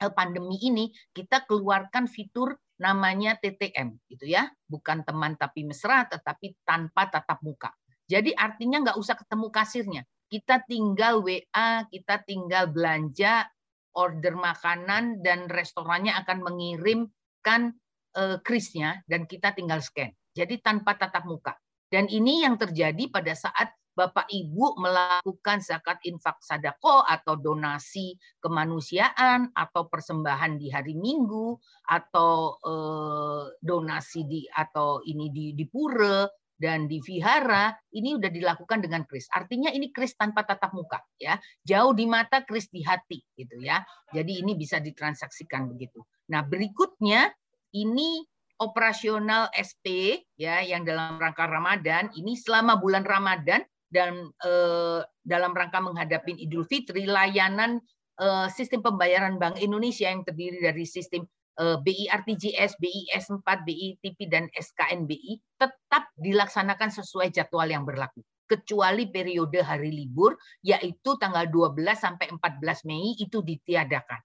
uh, 0.00 0.12
pandemi 0.12 0.56
ini 0.62 0.90
kita 1.12 1.44
keluarkan 1.44 2.08
fitur 2.08 2.56
namanya 2.78 3.34
TTM 3.36 3.98
gitu 4.06 4.30
ya, 4.30 4.48
bukan 4.70 5.02
teman 5.02 5.34
tapi 5.34 5.66
mesra 5.66 6.06
tetapi 6.06 6.54
tanpa 6.62 7.10
tatap 7.10 7.42
muka. 7.42 7.74
Jadi 8.08 8.32
artinya 8.32 8.80
nggak 8.88 8.98
usah 8.98 9.18
ketemu 9.18 9.46
kasirnya. 9.52 10.02
Kita 10.28 10.60
tinggal 10.64 11.20
WA, 11.24 11.84
kita 11.88 12.20
tinggal 12.24 12.68
belanja 12.68 13.48
order 13.98 14.38
makanan 14.38 15.18
dan 15.26 15.50
restorannya 15.50 16.14
akan 16.14 16.46
mengirimkan 16.46 17.74
uh, 18.14 18.38
krisnya 18.46 19.02
dan 19.10 19.26
kita 19.26 19.50
tinggal 19.58 19.82
scan. 19.82 20.14
Jadi 20.30 20.62
tanpa 20.62 20.94
tatap 20.94 21.26
muka. 21.26 21.58
Dan 21.90 22.06
ini 22.06 22.46
yang 22.46 22.54
terjadi 22.54 23.10
pada 23.10 23.34
saat 23.34 23.74
Bapak 23.98 24.30
Ibu 24.30 24.78
melakukan 24.78 25.58
zakat 25.58 25.98
infak 26.06 26.38
sadako 26.38 27.02
atau 27.02 27.34
donasi 27.34 28.14
kemanusiaan 28.38 29.50
atau 29.50 29.90
persembahan 29.90 30.54
di 30.54 30.70
hari 30.70 30.94
Minggu 30.94 31.58
atau 31.82 32.62
eh, 32.62 33.44
donasi 33.58 34.22
di 34.22 34.46
atau 34.46 35.02
ini 35.02 35.34
di, 35.34 35.50
di 35.50 35.66
pura 35.66 36.22
dan 36.58 36.90
di 36.90 36.98
vihara 36.98 37.70
ini 37.94 38.18
sudah 38.18 38.28
dilakukan 38.34 38.82
dengan 38.82 39.06
kris. 39.06 39.30
Artinya 39.30 39.70
ini 39.70 39.94
kris 39.94 40.18
tanpa 40.18 40.42
tatap 40.42 40.74
muka 40.74 40.98
ya. 41.16 41.38
Jauh 41.62 41.94
di 41.94 42.04
mata, 42.04 42.42
kris 42.42 42.66
di 42.68 42.82
hati 42.82 43.22
gitu 43.38 43.62
ya. 43.62 43.80
Jadi 44.10 44.42
ini 44.42 44.58
bisa 44.58 44.82
ditransaksikan 44.82 45.70
begitu. 45.70 46.02
Nah, 46.34 46.42
berikutnya 46.42 47.30
ini 47.78 48.26
operasional 48.58 49.46
SP 49.54 50.18
ya 50.34 50.58
yang 50.66 50.82
dalam 50.82 51.14
rangka 51.16 51.46
Ramadan 51.46 52.10
ini 52.18 52.34
selama 52.34 52.74
bulan 52.82 53.06
Ramadan 53.06 53.62
dan 53.86 54.34
eh, 54.42 55.00
dalam 55.22 55.54
rangka 55.54 55.78
menghadapi 55.78 56.42
Idul 56.42 56.66
Fitri 56.66 57.06
layanan 57.06 57.78
eh, 58.18 58.48
sistem 58.50 58.82
pembayaran 58.82 59.38
Bank 59.38 59.62
Indonesia 59.62 60.10
yang 60.10 60.26
terdiri 60.26 60.58
dari 60.58 60.84
sistem 60.84 61.22
Eh, 61.58 61.78
BI 61.82 62.06
RTGS, 62.06 62.78
BI 62.78 63.10
S4, 63.18 63.66
BI 63.66 63.98
TP, 63.98 64.30
dan 64.30 64.46
SKNBI 64.54 65.58
tetap 65.58 66.06
dilaksanakan 66.14 66.86
sesuai 66.94 67.34
jadwal 67.34 67.66
yang 67.66 67.82
berlaku. 67.82 68.22
Kecuali 68.46 69.10
periode 69.10 69.58
hari 69.66 69.90
libur 69.90 70.38
yaitu 70.62 71.18
tanggal 71.18 71.50
12 71.50 71.82
sampai 71.98 72.30
14 72.30 72.86
Mei 72.86 73.18
itu 73.18 73.42
ditiadakan. 73.42 74.22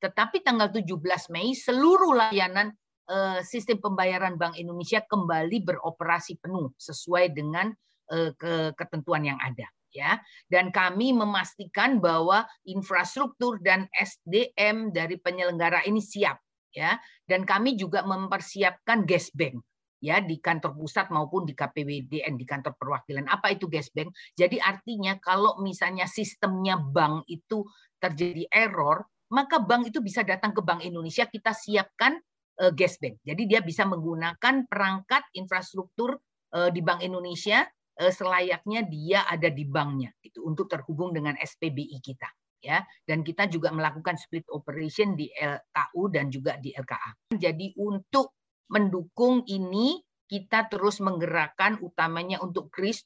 Tetapi 0.00 0.40
tanggal 0.40 0.72
17 0.72 1.28
Mei 1.28 1.52
seluruh 1.52 2.16
layanan 2.16 2.72
eh, 3.12 3.44
sistem 3.44 3.76
pembayaran 3.84 4.40
Bank 4.40 4.56
Indonesia 4.56 5.04
kembali 5.04 5.60
beroperasi 5.60 6.40
penuh 6.40 6.72
sesuai 6.80 7.36
dengan 7.36 7.76
eh, 8.08 8.32
ketentuan 8.72 9.28
yang 9.28 9.36
ada 9.36 9.68
ya. 9.92 10.16
Dan 10.48 10.72
kami 10.72 11.12
memastikan 11.12 12.00
bahwa 12.00 12.48
infrastruktur 12.64 13.60
dan 13.60 13.84
SDM 13.92 14.96
dari 14.96 15.20
penyelenggara 15.20 15.84
ini 15.84 16.00
siap 16.00 16.40
ya 16.70 16.98
dan 17.26 17.42
kami 17.42 17.74
juga 17.74 18.06
mempersiapkan 18.06 19.02
gas 19.06 19.30
bank 19.34 19.58
ya 20.00 20.18
di 20.24 20.40
kantor 20.40 20.74
pusat 20.80 21.12
maupun 21.12 21.44
di 21.44 21.52
KPWDN 21.52 22.40
di 22.40 22.46
kantor 22.48 22.74
perwakilan. 22.80 23.28
Apa 23.28 23.52
itu 23.52 23.68
gas 23.68 23.92
bank? 23.92 24.10
Jadi 24.32 24.56
artinya 24.56 25.20
kalau 25.20 25.60
misalnya 25.60 26.08
sistemnya 26.08 26.80
bank 26.80 27.28
itu 27.28 27.68
terjadi 28.00 28.48
error, 28.48 29.04
maka 29.30 29.60
bank 29.60 29.92
itu 29.92 30.00
bisa 30.00 30.24
datang 30.24 30.56
ke 30.56 30.64
Bank 30.64 30.82
Indonesia 30.82 31.28
kita 31.28 31.52
siapkan 31.52 32.16
uh, 32.64 32.72
gas 32.72 32.96
bank. 32.96 33.20
Jadi 33.22 33.44
dia 33.44 33.60
bisa 33.60 33.84
menggunakan 33.84 34.66
perangkat 34.66 35.22
infrastruktur 35.36 36.16
uh, 36.56 36.72
di 36.72 36.80
Bank 36.80 37.04
Indonesia 37.04 37.68
uh, 38.00 38.12
selayaknya 38.12 38.88
dia 38.88 39.28
ada 39.28 39.52
di 39.52 39.68
banknya 39.68 40.10
itu 40.24 40.40
untuk 40.42 40.66
terhubung 40.66 41.12
dengan 41.12 41.36
SPBI 41.36 42.00
kita 42.00 42.28
ya 42.60 42.84
dan 43.08 43.24
kita 43.24 43.48
juga 43.48 43.72
melakukan 43.72 44.20
split 44.20 44.46
operation 44.52 45.16
di 45.16 45.32
LKU 45.32 46.02
dan 46.12 46.28
juga 46.28 46.60
di 46.60 46.70
LKA. 46.76 47.36
Jadi 47.36 47.74
untuk 47.80 48.36
mendukung 48.70 49.42
ini 49.50 49.98
kita 50.30 50.70
terus 50.70 51.02
menggerakkan 51.02 51.82
utamanya 51.82 52.38
untuk 52.38 52.70
kris 52.70 53.02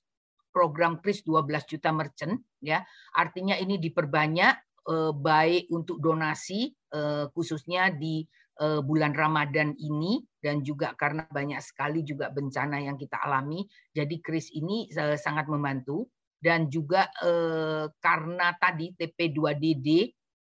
program 0.52 1.00
kris 1.00 1.24
12 1.26 1.50
juta 1.66 1.90
merchant 1.90 2.36
ya. 2.60 2.84
Artinya 3.16 3.56
ini 3.56 3.80
diperbanyak 3.80 4.54
eh, 4.86 5.12
baik 5.16 5.72
untuk 5.72 5.98
donasi 5.98 6.70
eh, 6.70 7.26
khususnya 7.32 7.90
di 7.90 8.22
eh, 8.60 8.80
bulan 8.84 9.16
Ramadan 9.16 9.72
ini 9.74 10.20
dan 10.38 10.60
juga 10.60 10.92
karena 10.94 11.24
banyak 11.26 11.58
sekali 11.64 12.04
juga 12.04 12.30
bencana 12.30 12.78
yang 12.78 13.00
kita 13.00 13.18
alami. 13.18 13.64
Jadi 13.90 14.20
kris 14.20 14.52
ini 14.54 14.86
eh, 14.92 15.16
sangat 15.18 15.48
membantu 15.48 16.12
dan 16.44 16.68
juga 16.68 17.08
eh, 17.24 17.88
karena 18.04 18.52
tadi 18.60 18.92
TP2DD 18.92 19.88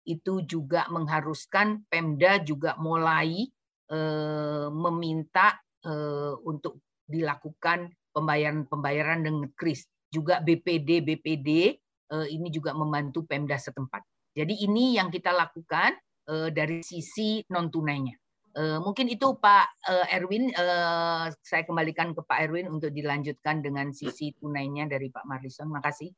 itu 0.06 0.44
juga 0.44 0.84
mengharuskan 0.92 1.88
Pemda 1.88 2.38
juga 2.44 2.76
mulai 2.76 3.48
Eh, 3.86 4.66
meminta 4.74 5.54
eh, 5.86 6.34
untuk 6.42 6.82
dilakukan 7.06 7.86
pembayaran-pembayaran 8.10 9.22
dengan 9.22 9.46
kris. 9.54 9.86
Juga 10.10 10.42
BPD 10.42 11.06
BPD 11.06 11.50
ini 12.06 12.48
juga 12.54 12.70
membantu 12.70 13.26
Pemda 13.26 13.58
setempat. 13.58 13.98
Jadi 14.30 14.62
ini 14.62 14.94
yang 14.94 15.10
kita 15.10 15.34
lakukan 15.34 15.98
dari 16.54 16.78
sisi 16.78 17.42
non 17.50 17.66
tunainya. 17.66 18.14
Mungkin 18.56 19.12
itu 19.12 19.36
Pak 19.36 19.68
Erwin, 20.08 20.48
saya 21.44 21.62
kembalikan 21.68 22.16
ke 22.16 22.24
Pak 22.24 22.48
Erwin 22.48 22.72
untuk 22.72 22.88
dilanjutkan 22.88 23.60
dengan 23.60 23.92
sisi 23.92 24.32
tunainya 24.32 24.88
dari 24.88 25.12
Pak 25.12 25.28
Marlison. 25.28 25.68
Makasih. 25.68 26.08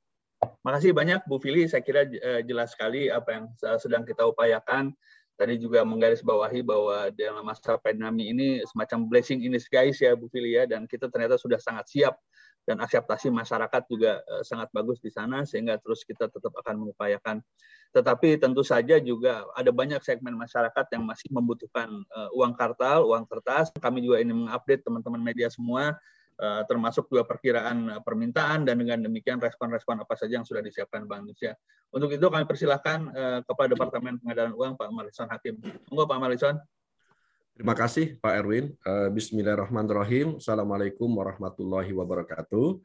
Makasih 0.62 0.94
banyak 0.94 1.26
Bu 1.26 1.42
Fili, 1.42 1.66
saya 1.66 1.82
kira 1.82 2.06
jelas 2.46 2.78
sekali 2.78 3.10
apa 3.10 3.34
yang 3.34 3.44
sedang 3.82 4.06
kita 4.06 4.22
upayakan 4.22 4.94
tadi 5.38 5.54
juga 5.54 5.86
menggarisbawahi 5.86 6.66
bahwa 6.66 7.14
dalam 7.14 7.46
masa 7.46 7.78
pandemi 7.78 8.34
ini 8.34 8.58
semacam 8.66 9.06
blessing 9.06 9.46
in 9.46 9.54
disguise 9.54 10.02
ya 10.02 10.18
Bu 10.18 10.26
Filia 10.34 10.66
dan 10.66 10.90
kita 10.90 11.06
ternyata 11.06 11.38
sudah 11.38 11.62
sangat 11.62 11.86
siap 11.86 12.18
dan 12.66 12.82
akseptasi 12.82 13.30
masyarakat 13.30 13.82
juga 13.86 14.20
uh, 14.28 14.42
sangat 14.42 14.68
bagus 14.74 14.98
di 14.98 15.08
sana 15.08 15.46
sehingga 15.46 15.78
terus 15.78 16.02
kita 16.02 16.26
tetap 16.28 16.52
akan 16.52 16.84
mengupayakan. 16.84 17.40
Tetapi 17.88 18.36
tentu 18.36 18.60
saja 18.60 19.00
juga 19.00 19.48
ada 19.56 19.70
banyak 19.72 20.04
segmen 20.04 20.36
masyarakat 20.36 20.86
yang 20.92 21.08
masih 21.08 21.32
membutuhkan 21.32 21.88
uh, 22.12 22.28
uang 22.36 22.52
kartal, 22.52 23.08
uang 23.08 23.24
kertas. 23.24 23.72
Kami 23.80 24.04
juga 24.04 24.20
ini 24.20 24.32
mengupdate 24.36 24.84
teman-teman 24.84 25.22
media 25.24 25.48
semua 25.48 25.96
Eh, 26.38 26.62
termasuk 26.70 27.10
dua 27.10 27.26
perkiraan 27.26 27.98
eh, 27.98 28.02
permintaan 28.06 28.62
dan 28.62 28.78
dengan 28.78 29.02
demikian 29.02 29.42
respon-respon 29.42 30.06
apa 30.06 30.14
saja 30.14 30.38
yang 30.38 30.46
sudah 30.46 30.62
disiapkan 30.62 31.02
Bank 31.02 31.26
Indonesia. 31.26 31.58
Untuk 31.90 32.14
itu 32.14 32.22
kami 32.30 32.46
persilahkan 32.46 33.10
eh, 33.10 33.38
kepada 33.42 33.74
Departemen 33.74 34.22
Pengadaan 34.22 34.54
Uang 34.54 34.78
Pak 34.78 34.86
Marlison 34.94 35.26
Hakim. 35.26 35.58
Monggo 35.90 36.06
Pak 36.06 36.18
Marlison. 36.22 36.54
Terima 37.58 37.74
kasih 37.74 38.22
Pak 38.22 38.38
Erwin. 38.38 38.70
Bismillahirrahmanirrahim. 39.10 40.38
Assalamualaikum 40.38 41.10
warahmatullahi 41.10 41.90
wabarakatuh. 41.90 42.78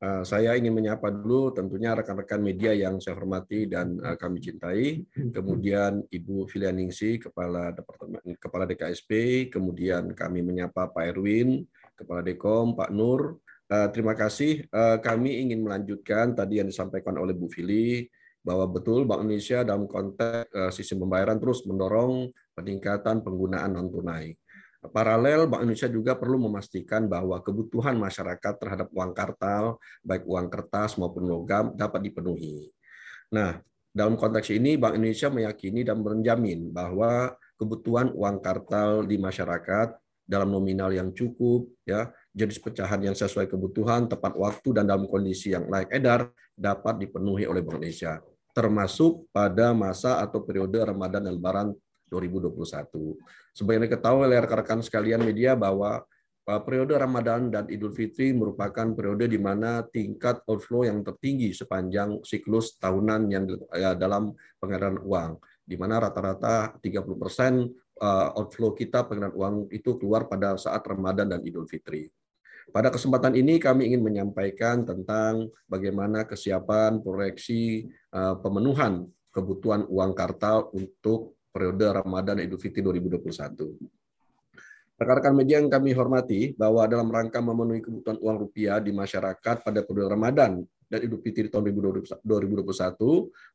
Saya 0.00 0.52
ingin 0.54 0.76
menyapa 0.76 1.08
dulu 1.08 1.56
tentunya 1.56 1.96
rekan-rekan 1.96 2.44
media 2.44 2.76
yang 2.76 3.00
saya 3.00 3.16
hormati 3.16 3.64
dan 3.64 3.96
kami 4.20 4.44
cintai. 4.44 5.02
Kemudian 5.32 6.04
Ibu 6.04 6.44
Filianingsi, 6.46 7.16
Kepala 7.16 7.72
Departemen 7.72 8.20
Kepala 8.36 8.68
DKSP, 8.68 9.10
kemudian 9.48 10.12
kami 10.12 10.44
menyapa 10.44 10.92
Pak 10.92 11.04
Erwin, 11.16 11.64
Kepala 11.96 12.20
Dekom, 12.20 12.76
Pak 12.76 12.92
Nur. 12.92 13.40
Uh, 13.66 13.90
terima 13.90 14.14
kasih. 14.14 14.68
Kami 15.02 15.42
ingin 15.48 15.64
melanjutkan 15.64 16.38
tadi 16.38 16.62
yang 16.62 16.70
disampaikan 16.70 17.18
oleh 17.18 17.34
Bu 17.34 17.50
Fili 17.50 18.06
bahwa 18.46 18.70
betul 18.70 19.02
Bank 19.10 19.26
Indonesia 19.26 19.66
dalam 19.66 19.90
konteks 19.90 20.70
sistem 20.70 21.02
pembayaran 21.02 21.42
terus 21.42 21.66
mendorong 21.66 22.30
peningkatan 22.54 23.26
penggunaan 23.26 23.74
non 23.74 23.90
tunai. 23.90 24.38
Paralel, 24.90 25.50
Bank 25.50 25.62
Indonesia 25.66 25.90
juga 25.90 26.12
perlu 26.18 26.42
memastikan 26.48 27.06
bahwa 27.06 27.38
kebutuhan 27.42 27.94
masyarakat 27.98 28.54
terhadap 28.58 28.88
uang 28.90 29.12
kartal, 29.14 29.78
baik 30.02 30.26
uang 30.26 30.46
kertas 30.50 30.98
maupun 30.98 31.26
logam, 31.26 31.74
dapat 31.74 32.10
dipenuhi. 32.10 32.70
Nah, 33.34 33.58
dalam 33.90 34.14
konteks 34.20 34.52
ini, 34.52 34.76
Bank 34.76 34.98
Indonesia 34.98 35.32
meyakini 35.32 35.80
dan 35.82 36.04
menjamin 36.04 36.68
bahwa 36.68 37.32
kebutuhan 37.56 38.12
uang 38.12 38.38
kartal 38.44 39.08
di 39.08 39.16
masyarakat 39.16 39.96
dalam 40.26 40.50
nominal 40.50 40.90
yang 40.92 41.14
cukup, 41.14 41.70
ya 41.86 42.10
jenis 42.34 42.60
pecahan 42.60 43.00
yang 43.00 43.16
sesuai 43.16 43.48
kebutuhan, 43.48 44.10
tepat 44.10 44.34
waktu 44.36 44.76
dan 44.76 44.84
dalam 44.90 45.08
kondisi 45.08 45.54
yang 45.54 45.70
layak 45.70 45.88
edar 45.94 46.28
dapat 46.52 47.00
dipenuhi 47.06 47.48
oleh 47.48 47.64
Bank 47.64 47.80
Indonesia, 47.80 48.20
termasuk 48.52 49.30
pada 49.32 49.72
masa 49.72 50.20
atau 50.20 50.42
periode 50.44 50.76
Ramadan 50.76 51.24
dan 51.24 51.32
Lebaran 51.32 51.68
2021. 52.10 53.18
Sebagai 53.52 53.88
ketahui 53.90 54.26
oleh 54.30 54.38
rekan-rekan 54.42 54.80
sekalian 54.82 55.22
media 55.22 55.58
bahwa 55.58 56.06
uh, 56.46 56.60
periode 56.62 56.94
Ramadan 56.94 57.50
dan 57.50 57.64
Idul 57.66 57.92
Fitri 57.92 58.30
merupakan 58.30 58.94
periode 58.94 59.26
di 59.26 59.38
mana 59.38 59.82
tingkat 59.84 60.42
outflow 60.46 60.86
yang 60.86 61.02
tertinggi 61.02 61.50
sepanjang 61.52 62.22
siklus 62.22 62.78
tahunan 62.78 63.22
yang 63.28 63.44
ya, 63.74 63.98
dalam 63.98 64.32
pengadaan 64.62 65.02
uang, 65.02 65.42
di 65.66 65.74
mana 65.74 65.98
rata-rata 65.98 66.78
30 66.78 67.22
persen 67.22 67.66
uh, 68.00 68.28
outflow 68.38 68.72
kita 68.72 69.04
pengenalan 69.04 69.34
uang 69.34 69.56
itu 69.74 69.98
keluar 69.98 70.30
pada 70.30 70.54
saat 70.56 70.80
Ramadan 70.86 71.36
dan 71.36 71.40
Idul 71.42 71.66
Fitri. 71.66 72.06
Pada 72.66 72.90
kesempatan 72.90 73.38
ini 73.38 73.62
kami 73.62 73.94
ingin 73.94 74.02
menyampaikan 74.02 74.82
tentang 74.82 75.46
bagaimana 75.70 76.26
kesiapan 76.26 76.98
proyeksi 76.98 77.86
uh, 78.10 78.42
pemenuhan 78.42 79.06
kebutuhan 79.30 79.86
uang 79.86 80.16
kartal 80.16 80.74
untuk 80.74 81.35
periode 81.56 81.88
Ramadan 81.88 82.36
dan 82.36 82.44
Idul 82.44 82.60
Fitri 82.60 82.84
2021. 82.84 83.80
Rekan-rekan 84.96 85.32
media 85.32 85.60
yang 85.60 85.72
kami 85.72 85.96
hormati, 85.96 86.52
bahwa 86.56 86.84
dalam 86.84 87.08
rangka 87.08 87.40
memenuhi 87.40 87.80
kebutuhan 87.80 88.20
uang 88.20 88.36
rupiah 88.48 88.76
di 88.80 88.92
masyarakat 88.92 89.64
pada 89.64 89.80
periode 89.84 90.12
Ramadan 90.12 90.64
dan 90.88 90.98
Idul 91.04 91.20
Fitri 91.20 91.52
tahun 91.52 91.68
2021, 91.68 92.20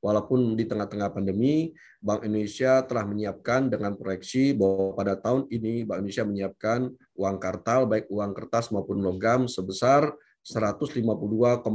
walaupun 0.02 0.54
di 0.54 0.66
tengah-tengah 0.70 1.10
pandemi, 1.14 1.74
Bank 1.98 2.26
Indonesia 2.26 2.86
telah 2.86 3.06
menyiapkan 3.06 3.74
dengan 3.74 3.98
proyeksi 3.98 4.54
bahwa 4.54 4.94
pada 4.98 5.14
tahun 5.18 5.50
ini 5.50 5.86
Bank 5.86 6.06
Indonesia 6.06 6.26
menyiapkan 6.26 6.80
uang 7.18 7.38
kartal, 7.42 7.90
baik 7.90 8.06
uang 8.10 8.34
kertas 8.38 8.70
maupun 8.70 9.02
logam 9.02 9.50
sebesar 9.50 10.14
152,14 10.46 11.66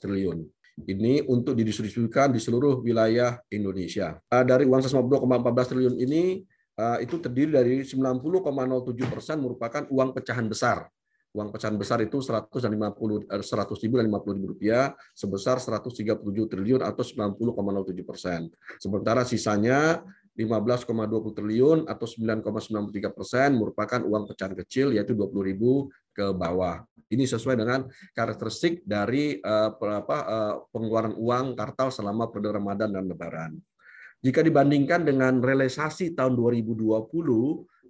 triliun. 0.00 0.38
Ini 0.76 1.24
untuk 1.24 1.56
didistribusikan 1.56 2.28
di 2.28 2.40
seluruh 2.40 2.84
wilayah 2.84 3.40
Indonesia. 3.48 4.20
Ah, 4.28 4.44
dari 4.44 4.68
uang 4.68 4.84
152,14 4.84 5.72
triliun 5.72 5.96
ini, 5.96 6.44
ah, 6.76 7.00
itu 7.00 7.16
terdiri 7.16 7.56
dari 7.56 7.74
90,07 7.80 9.08
persen 9.08 9.40
merupakan 9.40 9.88
uang 9.88 10.12
pecahan 10.12 10.44
besar 10.44 10.84
uang 11.36 11.52
pecahan 11.52 11.76
besar 11.76 12.00
itu 12.00 12.16
150 12.24 13.28
100 13.28 13.28
eh, 13.28 13.80
ribu 13.84 14.00
dan 14.00 14.08
50 14.08 14.36
ribu 14.40 14.46
rupiah 14.56 14.96
sebesar 15.12 15.60
137 15.60 16.16
triliun 16.24 16.80
atau 16.80 17.04
90,07 17.04 18.08
persen. 18.08 18.48
Sementara 18.80 19.20
sisanya 19.28 20.00
15,20 20.36 21.32
triliun 21.32 21.78
atau 21.88 22.04
9,93 22.04 23.16
persen 23.16 23.56
merupakan 23.56 24.04
uang 24.04 24.28
pecahan 24.28 24.52
kecil 24.52 24.92
yaitu 24.92 25.16
20 25.16 25.32
ribu 25.48 25.88
ke 26.12 26.28
bawah. 26.36 26.84
Ini 27.08 27.24
sesuai 27.24 27.56
dengan 27.56 27.88
karakteristik 28.12 28.84
dari 28.84 29.40
uh, 29.40 29.72
uh, 29.72 30.54
pengeluaran 30.68 31.16
uang 31.16 31.56
kartal 31.56 31.88
selama 31.88 32.28
periode 32.28 32.60
Ramadan 32.60 32.92
dan 32.92 33.04
Lebaran. 33.08 33.56
Jika 34.20 34.42
dibandingkan 34.42 35.06
dengan 35.06 35.38
realisasi 35.38 36.12
tahun 36.18 36.34
2020, 36.34 36.82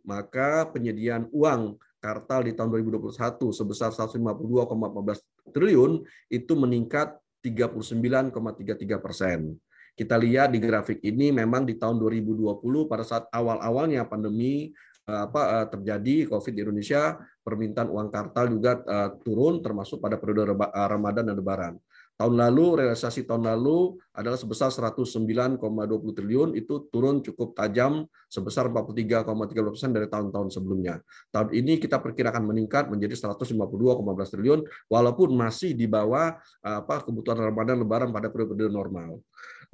maka 0.07 0.69
penyediaan 0.71 1.27
uang 1.33 1.81
kartal 1.99 2.47
di 2.47 2.53
tahun 2.55 2.71
2021 2.71 3.19
sebesar 3.51 3.91
152,14 3.91 5.51
triliun 5.51 6.05
itu 6.31 6.53
meningkat 6.55 7.19
39,33 7.43 9.03
persen. 9.03 9.57
Kita 9.97 10.21
lihat 10.21 10.53
di 10.53 10.61
grafik 10.61 11.01
ini 11.01 11.33
memang 11.33 11.65
di 11.65 11.81
tahun 11.81 11.97
2020 11.97 12.61
pada 12.85 13.01
saat 13.01 13.33
awal-awalnya 13.33 14.05
pandemi 14.05 14.69
eh, 15.09 15.21
apa 15.25 15.65
eh, 15.65 15.67
terjadi 15.73 16.29
COVID 16.29 16.53
di 16.53 16.61
Indonesia, 16.61 17.17
permintaan 17.41 17.89
uang 17.89 18.11
kartal 18.11 18.51
juga 18.51 18.83
uh, 18.83 19.23
turun 19.23 19.63
termasuk 19.63 20.03
pada 20.03 20.19
periode 20.19 20.51
Ramadan 20.67 21.31
dan 21.31 21.39
Lebaran. 21.39 21.75
Tahun 22.19 22.33
lalu, 22.33 22.81
realisasi 22.81 23.29
tahun 23.29 23.45
lalu 23.45 24.01
adalah 24.17 24.41
sebesar 24.41 24.73
109,20 24.73 25.61
triliun, 26.17 26.51
itu 26.57 26.89
turun 26.89 27.21
cukup 27.21 27.53
tajam 27.55 28.09
sebesar 28.27 28.73
43,30 28.73 29.53
persen 29.53 29.93
dari 29.93 30.09
tahun-tahun 30.09 30.49
sebelumnya. 30.49 31.05
Tahun 31.29 31.53
ini 31.53 31.77
kita 31.77 32.01
perkirakan 32.01 32.41
meningkat 32.43 32.89
menjadi 32.89 33.15
152,15 33.31 34.33
triliun, 34.33 34.61
walaupun 34.89 35.29
masih 35.37 35.77
di 35.77 35.85
bawah 35.85 36.41
apa 36.65 37.05
kebutuhan 37.05 37.37
Ramadan 37.37 37.85
Lebaran 37.85 38.09
pada 38.11 38.33
periode 38.33 38.65
normal. 38.73 39.21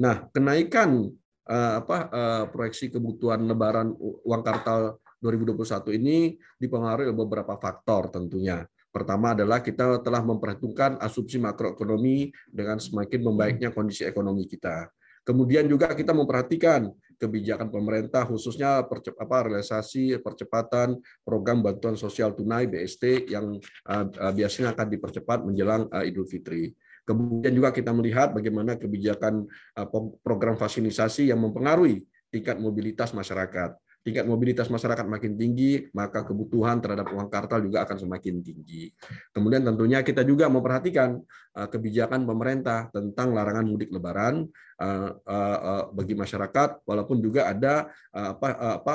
Nah, 0.00 0.28
kenaikan 0.32 1.10
eh, 1.48 1.74
apa 1.80 1.96
eh, 2.08 2.44
proyeksi 2.48 2.88
kebutuhan 2.88 3.44
Lebaran 3.44 3.92
uang 3.98 4.42
kartal 4.46 5.02
2021 5.22 5.98
ini 6.02 6.34
dipengaruhi 6.58 7.10
oleh 7.10 7.18
beberapa 7.18 7.54
faktor 7.58 8.10
tentunya. 8.10 8.66
Pertama 8.92 9.32
adalah 9.32 9.64
kita 9.64 10.04
telah 10.04 10.20
memperhitungkan 10.20 11.00
asumsi 11.00 11.40
makroekonomi 11.40 12.28
dengan 12.52 12.76
semakin 12.76 13.20
membaiknya 13.24 13.72
kondisi 13.72 14.04
ekonomi 14.04 14.44
kita. 14.44 14.92
Kemudian 15.22 15.70
juga 15.70 15.94
kita 15.94 16.10
memperhatikan 16.12 16.90
kebijakan 17.14 17.70
pemerintah 17.70 18.26
khususnya 18.26 18.82
percep, 18.82 19.14
apa, 19.14 19.46
realisasi 19.46 20.18
percepatan 20.18 20.98
program 21.22 21.62
bantuan 21.62 21.94
sosial 21.94 22.34
tunai 22.34 22.66
BST 22.66 23.30
yang 23.30 23.54
uh, 23.86 24.06
uh, 24.10 24.32
biasanya 24.34 24.74
akan 24.74 24.86
dipercepat 24.90 25.46
menjelang 25.46 25.86
uh, 25.94 26.02
Idul 26.02 26.26
Fitri. 26.26 26.74
Kemudian 27.02 27.52
juga 27.54 27.74
kita 27.74 27.90
melihat 27.90 28.30
bagaimana 28.30 28.78
kebijakan 28.78 29.46
uh, 29.78 29.88
program 30.22 30.54
fasilitasi 30.54 31.30
yang 31.34 31.42
mempengaruhi 31.42 32.02
tingkat 32.30 32.56
mobilitas 32.56 33.12
masyarakat 33.12 33.76
tingkat 34.02 34.26
mobilitas 34.26 34.66
masyarakat 34.66 35.06
makin 35.06 35.38
tinggi, 35.38 35.86
maka 35.94 36.26
kebutuhan 36.26 36.82
terhadap 36.82 37.06
uang 37.14 37.30
kartal 37.30 37.62
juga 37.62 37.86
akan 37.86 38.02
semakin 38.02 38.42
tinggi. 38.42 38.90
Kemudian 39.30 39.62
tentunya 39.62 40.02
kita 40.02 40.26
juga 40.26 40.50
memperhatikan 40.50 41.22
uh, 41.54 41.68
kebijakan 41.70 42.26
pemerintah 42.26 42.90
tentang 42.90 43.30
larangan 43.30 43.62
mudik 43.62 43.94
lebaran 43.94 44.50
uh, 44.82 45.86
bagi 45.94 46.18
masyarakat, 46.18 46.82
walaupun 46.82 47.22
juga 47.22 47.46
ada 47.46 47.86
apa, 48.10 48.82
apa 48.82 48.94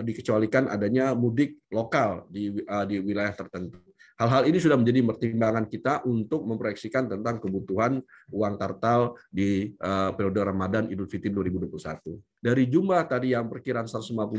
dikecualikan 0.00 0.72
adanya 0.72 1.12
mudik 1.12 1.60
lokal 1.68 2.24
di, 2.32 2.48
di 2.88 2.96
wilayah 3.04 3.36
tertentu. 3.36 3.85
Hal-hal 4.16 4.48
ini 4.48 4.56
sudah 4.56 4.80
menjadi 4.80 5.04
pertimbangan 5.04 5.68
kita 5.68 6.00
untuk 6.08 6.40
memproyeksikan 6.48 7.04
tentang 7.04 7.36
kebutuhan 7.36 8.00
uang 8.32 8.54
kartal 8.56 9.12
di 9.28 9.76
uh, 9.76 10.08
periode 10.16 10.40
Ramadan 10.40 10.88
Idul 10.88 11.04
Fitri 11.04 11.28
2021. 11.28 12.16
Dari 12.40 12.64
jumlah 12.64 13.04
tadi 13.04 13.36
yang 13.36 13.52
perkiraan 13.52 13.84
152,15 13.84 14.32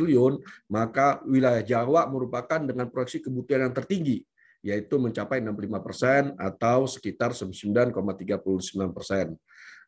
triliun, 0.00 0.34
maka 0.72 1.20
wilayah 1.28 1.60
Jawa 1.60 2.08
merupakan 2.08 2.64
dengan 2.64 2.88
proyeksi 2.88 3.20
kebutuhan 3.20 3.68
yang 3.68 3.76
tertinggi, 3.76 4.24
yaitu 4.64 4.96
mencapai 4.96 5.44
65 5.44 5.84
persen 5.84 6.22
atau 6.40 6.88
sekitar 6.88 7.36
9,39 7.36 8.96
persen. 8.96 9.36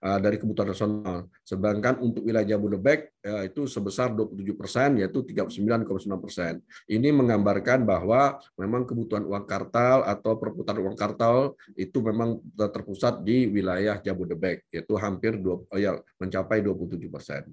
Eh, 0.03 0.19
dari 0.19 0.35
kebutuhan 0.35 0.75
nasional. 0.75 1.31
Sedangkan 1.47 2.03
untuk 2.03 2.27
wilayah 2.27 2.43
Jabodebek 2.43 3.23
ya, 3.23 3.47
itu 3.47 3.71
sebesar 3.71 4.11
27 4.11 4.59
persen, 4.59 4.99
yaitu 4.99 5.23
39,9 5.23 6.19
persen. 6.19 6.59
Ini 6.91 7.15
menggambarkan 7.15 7.87
bahwa 7.87 8.35
memang 8.59 8.83
kebutuhan 8.83 9.23
uang 9.23 9.47
kartal 9.47 10.03
atau 10.03 10.35
perputaran 10.35 10.83
uang 10.83 10.99
kartal 10.99 11.55
itu 11.79 12.03
memang 12.03 12.43
terpusat 12.59 13.23
di 13.23 13.47
wilayah 13.47 14.03
Jabodebek, 14.03 14.67
yaitu 14.75 14.99
hampir 14.99 15.38
dua, 15.38 15.62
ya, 15.79 15.95
mencapai 16.19 16.59
27 16.67 17.07
persen. 17.07 17.47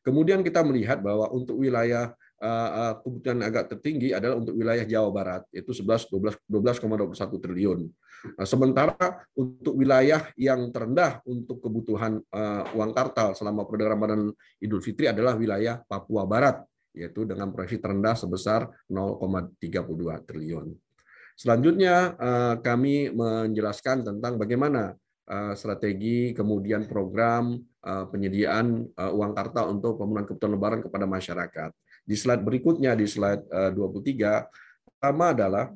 Kemudian 0.00 0.40
kita 0.40 0.64
melihat 0.64 1.04
bahwa 1.04 1.28
untuk 1.28 1.60
wilayah 1.60 2.16
Eh, 2.40 2.70
eh, 2.72 2.94
kebutuhan 3.04 3.44
agak 3.44 3.68
tertinggi 3.68 4.16
adalah 4.16 4.40
untuk 4.40 4.56
wilayah 4.56 4.80
Jawa 4.88 5.12
Barat, 5.12 5.42
yaitu 5.52 5.76
11 5.76 6.08
12 6.08 6.40
12,21 6.48 7.36
triliun. 7.36 7.84
Nah, 8.20 8.46
sementara 8.48 8.96
untuk 9.32 9.80
wilayah 9.80 10.28
yang 10.36 10.68
terendah 10.68 11.24
untuk 11.24 11.64
kebutuhan 11.64 12.20
uh, 12.32 12.62
uang 12.76 12.92
kartal 12.92 13.32
selama 13.32 13.64
periode 13.64 13.92
Ramadan 13.96 14.20
Idul 14.60 14.84
Fitri 14.84 15.08
adalah 15.08 15.36
wilayah 15.40 15.80
Papua 15.88 16.28
Barat, 16.28 16.60
yaitu 16.92 17.24
dengan 17.24 17.48
proyeksi 17.48 17.80
terendah 17.80 18.18
sebesar 18.18 18.68
0,32 18.92 19.56
triliun. 20.28 20.68
Selanjutnya 21.40 22.12
uh, 22.20 22.54
kami 22.60 23.08
menjelaskan 23.16 24.04
tentang 24.04 24.36
bagaimana 24.36 24.92
uh, 25.30 25.54
strategi 25.56 26.36
kemudian 26.36 26.84
program 26.84 27.56
uh, 27.86 28.04
penyediaan 28.12 28.84
uh, 28.98 29.12
uang 29.14 29.32
kartal 29.32 29.72
untuk 29.72 29.96
pemenuhan 29.96 30.28
kebutuhan 30.28 30.52
lebaran 30.58 30.80
kepada 30.84 31.06
masyarakat. 31.08 31.70
Di 32.04 32.16
slide 32.18 32.42
berikutnya, 32.42 32.98
di 32.98 33.06
slide 33.06 33.46
23, 33.48 33.72
eh, 33.78 34.40
pertama 34.82 35.30
adalah 35.30 35.70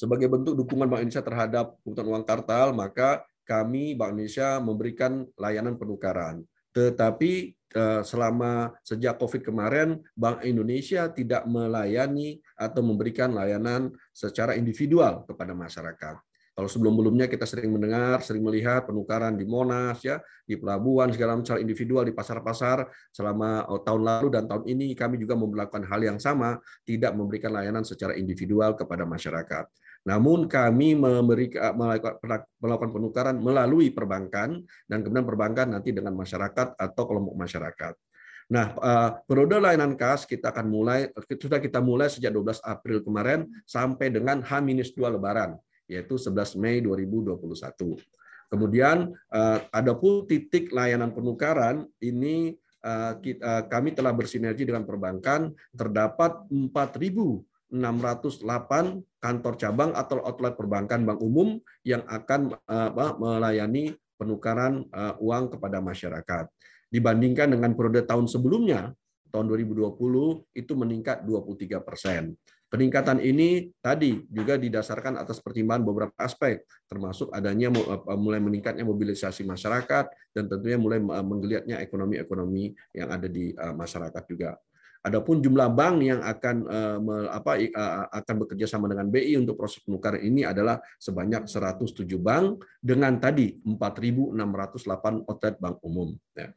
sebagai 0.00 0.32
bentuk 0.32 0.56
dukungan 0.56 0.88
Bank 0.88 1.04
Indonesia 1.04 1.20
terhadap 1.20 1.76
kebutuhan 1.84 2.08
uang 2.08 2.24
kartal, 2.24 2.72
maka 2.72 3.20
kami 3.44 3.92
Bank 3.92 4.16
Indonesia 4.16 4.56
memberikan 4.56 5.28
layanan 5.36 5.76
penukaran. 5.76 6.40
Tetapi 6.72 7.32
eh, 7.52 8.00
selama 8.00 8.72
sejak 8.80 9.20
COVID 9.20 9.44
kemarin, 9.44 10.00
Bank 10.16 10.40
Indonesia 10.48 11.04
tidak 11.12 11.44
melayani 11.44 12.40
atau 12.56 12.80
memberikan 12.80 13.36
layanan 13.36 13.92
secara 14.16 14.56
individual 14.56 15.28
kepada 15.28 15.52
masyarakat. 15.52 16.16
Kalau 16.50 16.68
sebelum-belumnya 16.68 17.30
kita 17.30 17.48
sering 17.48 17.72
mendengar, 17.72 18.20
sering 18.20 18.44
melihat 18.44 18.84
penukaran 18.84 19.32
di 19.32 19.48
Monas, 19.48 20.04
ya, 20.04 20.20
di 20.44 20.60
pelabuhan 20.60 21.08
segala 21.08 21.38
macam 21.38 21.56
individual 21.56 22.04
di 22.04 22.12
pasar-pasar 22.12 22.84
selama 23.14 23.64
oh, 23.70 23.80
tahun 23.80 24.02
lalu 24.04 24.28
dan 24.28 24.44
tahun 24.44 24.68
ini 24.68 24.92
kami 24.92 25.16
juga 25.16 25.40
melakukan 25.40 25.88
hal 25.88 26.00
yang 26.04 26.18
sama, 26.20 26.60
tidak 26.84 27.16
memberikan 27.16 27.54
layanan 27.54 27.80
secara 27.80 28.12
individual 28.12 28.76
kepada 28.76 29.08
masyarakat. 29.08 29.72
Namun 30.08 30.48
kami 30.48 30.96
memberikan 30.96 31.76
melakukan 32.60 32.90
penukaran 32.92 33.36
melalui 33.36 33.92
perbankan 33.92 34.64
dan 34.88 34.98
kemudian 35.04 35.28
perbankan 35.28 35.76
nanti 35.76 35.92
dengan 35.92 36.16
masyarakat 36.16 36.76
atau 36.76 37.02
kelompok 37.04 37.36
masyarakat. 37.36 37.94
Nah, 38.50 38.74
eh, 38.74 39.10
periode 39.28 39.62
layanan 39.62 39.94
kas 39.94 40.26
kita 40.26 40.50
akan 40.50 40.66
mulai 40.66 41.06
sudah 41.14 41.62
kita 41.62 41.78
mulai 41.78 42.10
sejak 42.10 42.34
12 42.34 42.58
April 42.66 42.98
kemarin 43.04 43.46
sampai 43.62 44.10
dengan 44.10 44.42
H-2 44.42 44.98
Lebaran 45.06 45.54
yaitu 45.90 46.14
11 46.14 46.54
Mei 46.54 46.78
2021. 46.78 47.98
Kemudian 48.50 49.14
eh, 49.30 49.58
ada 49.70 49.92
pun 49.94 50.26
titik 50.26 50.74
layanan 50.74 51.14
penukaran 51.14 51.86
ini 52.02 52.58
eh, 52.82 53.12
eh, 53.22 53.62
kami 53.66 53.94
telah 53.94 54.10
bersinergi 54.10 54.66
dengan 54.66 54.86
perbankan 54.86 55.54
terdapat 55.70 56.46
4.608 57.70 59.02
kantor 59.22 59.54
cabang 59.56 59.90
atau 59.94 60.18
outlet 60.26 60.58
perbankan 60.58 61.06
bank 61.06 61.22
umum 61.22 61.56
yang 61.86 62.02
akan 62.10 62.54
melayani 63.16 63.94
penukaran 64.18 64.84
uang 65.22 65.56
kepada 65.56 65.80
masyarakat. 65.80 66.44
Dibandingkan 66.90 67.54
dengan 67.54 67.72
periode 67.78 68.02
tahun 68.02 68.26
sebelumnya, 68.26 68.90
tahun 69.30 69.46
2020 69.46 69.94
itu 70.58 70.72
meningkat 70.74 71.22
23 71.22 71.78
persen. 71.86 72.34
Peningkatan 72.70 73.18
ini 73.18 73.74
tadi 73.82 74.14
juga 74.30 74.54
didasarkan 74.54 75.18
atas 75.18 75.42
pertimbangan 75.42 75.82
beberapa 75.82 76.14
aspek, 76.22 76.62
termasuk 76.86 77.26
adanya 77.34 77.66
mulai 78.14 78.38
meningkatnya 78.38 78.86
mobilisasi 78.86 79.42
masyarakat 79.42 80.06
dan 80.30 80.44
tentunya 80.46 80.78
mulai 80.78 81.02
menggeliatnya 81.02 81.82
ekonomi-ekonomi 81.82 82.70
yang 82.94 83.10
ada 83.10 83.26
di 83.26 83.50
masyarakat 83.54 84.22
juga. 84.30 84.54
Adapun 85.00 85.40
jumlah 85.40 85.72
bank 85.72 85.96
yang 86.04 86.20
akan 86.20 86.68
apa 87.32 87.56
akan 88.20 88.34
bekerja 88.44 88.68
sama 88.68 88.84
dengan 88.84 89.08
BI 89.08 89.32
untuk 89.40 89.56
proses 89.56 89.80
penukaran 89.80 90.20
ini 90.20 90.44
adalah 90.44 90.76
sebanyak 91.00 91.48
107 91.48 92.04
bank 92.20 92.60
dengan 92.84 93.16
tadi 93.16 93.56
4.608 93.64 95.24
outlet 95.24 95.56
bank 95.56 95.80
umum. 95.80 96.12
Ya. 96.36 96.52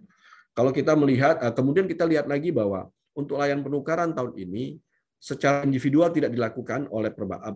Kalau 0.51 0.75
kita 0.75 0.91
melihat, 0.99 1.39
kemudian 1.55 1.87
kita 1.87 2.03
lihat 2.03 2.27
lagi 2.27 2.51
bahwa 2.51 2.91
untuk 3.15 3.39
layanan 3.39 3.63
penukaran 3.63 4.11
tahun 4.11 4.35
ini 4.35 4.75
secara 5.23 5.63
individual 5.63 6.11
tidak 6.11 6.35
dilakukan 6.35 6.91
oleh 6.91 7.07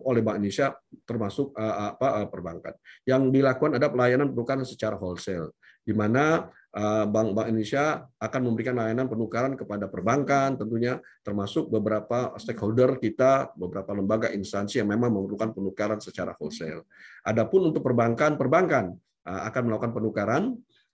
oleh 0.08 0.21
Bank 0.23 0.39
Indonesia 0.39 0.71
termasuk 1.04 1.52
uh, 1.52 1.91
apa 1.91 2.32
perbankan. 2.32 2.80
Yang 3.04 3.36
dilakukan 3.36 3.76
adalah 3.76 3.91
pelayanan 3.91 4.32
penukaran 4.32 4.63
secara 4.63 4.95
wholesale 4.95 5.52
di 5.84 5.91
mana 5.91 6.47
uh, 6.78 7.06
Bank 7.10 7.34
Bank 7.34 7.48
Indonesia 7.50 8.06
akan 8.22 8.42
memberikan 8.46 8.78
layanan 8.78 9.10
penukaran 9.10 9.58
kepada 9.58 9.90
perbankan 9.90 10.56
tentunya 10.62 11.02
termasuk 11.26 11.74
beberapa 11.74 12.38
stakeholder 12.38 13.02
kita, 13.02 13.52
beberapa 13.58 13.98
lembaga 13.98 14.30
instansi 14.30 14.80
yang 14.80 14.94
memang 14.94 15.10
memerlukan 15.10 15.52
penukaran 15.58 15.98
secara 15.98 16.38
wholesale. 16.38 16.86
Adapun 17.26 17.74
untuk 17.74 17.82
perbankan, 17.82 18.38
perbankan 18.38 18.94
uh, 19.26 19.42
akan 19.50 19.62
melakukan 19.66 19.94
penukaran 19.98 20.44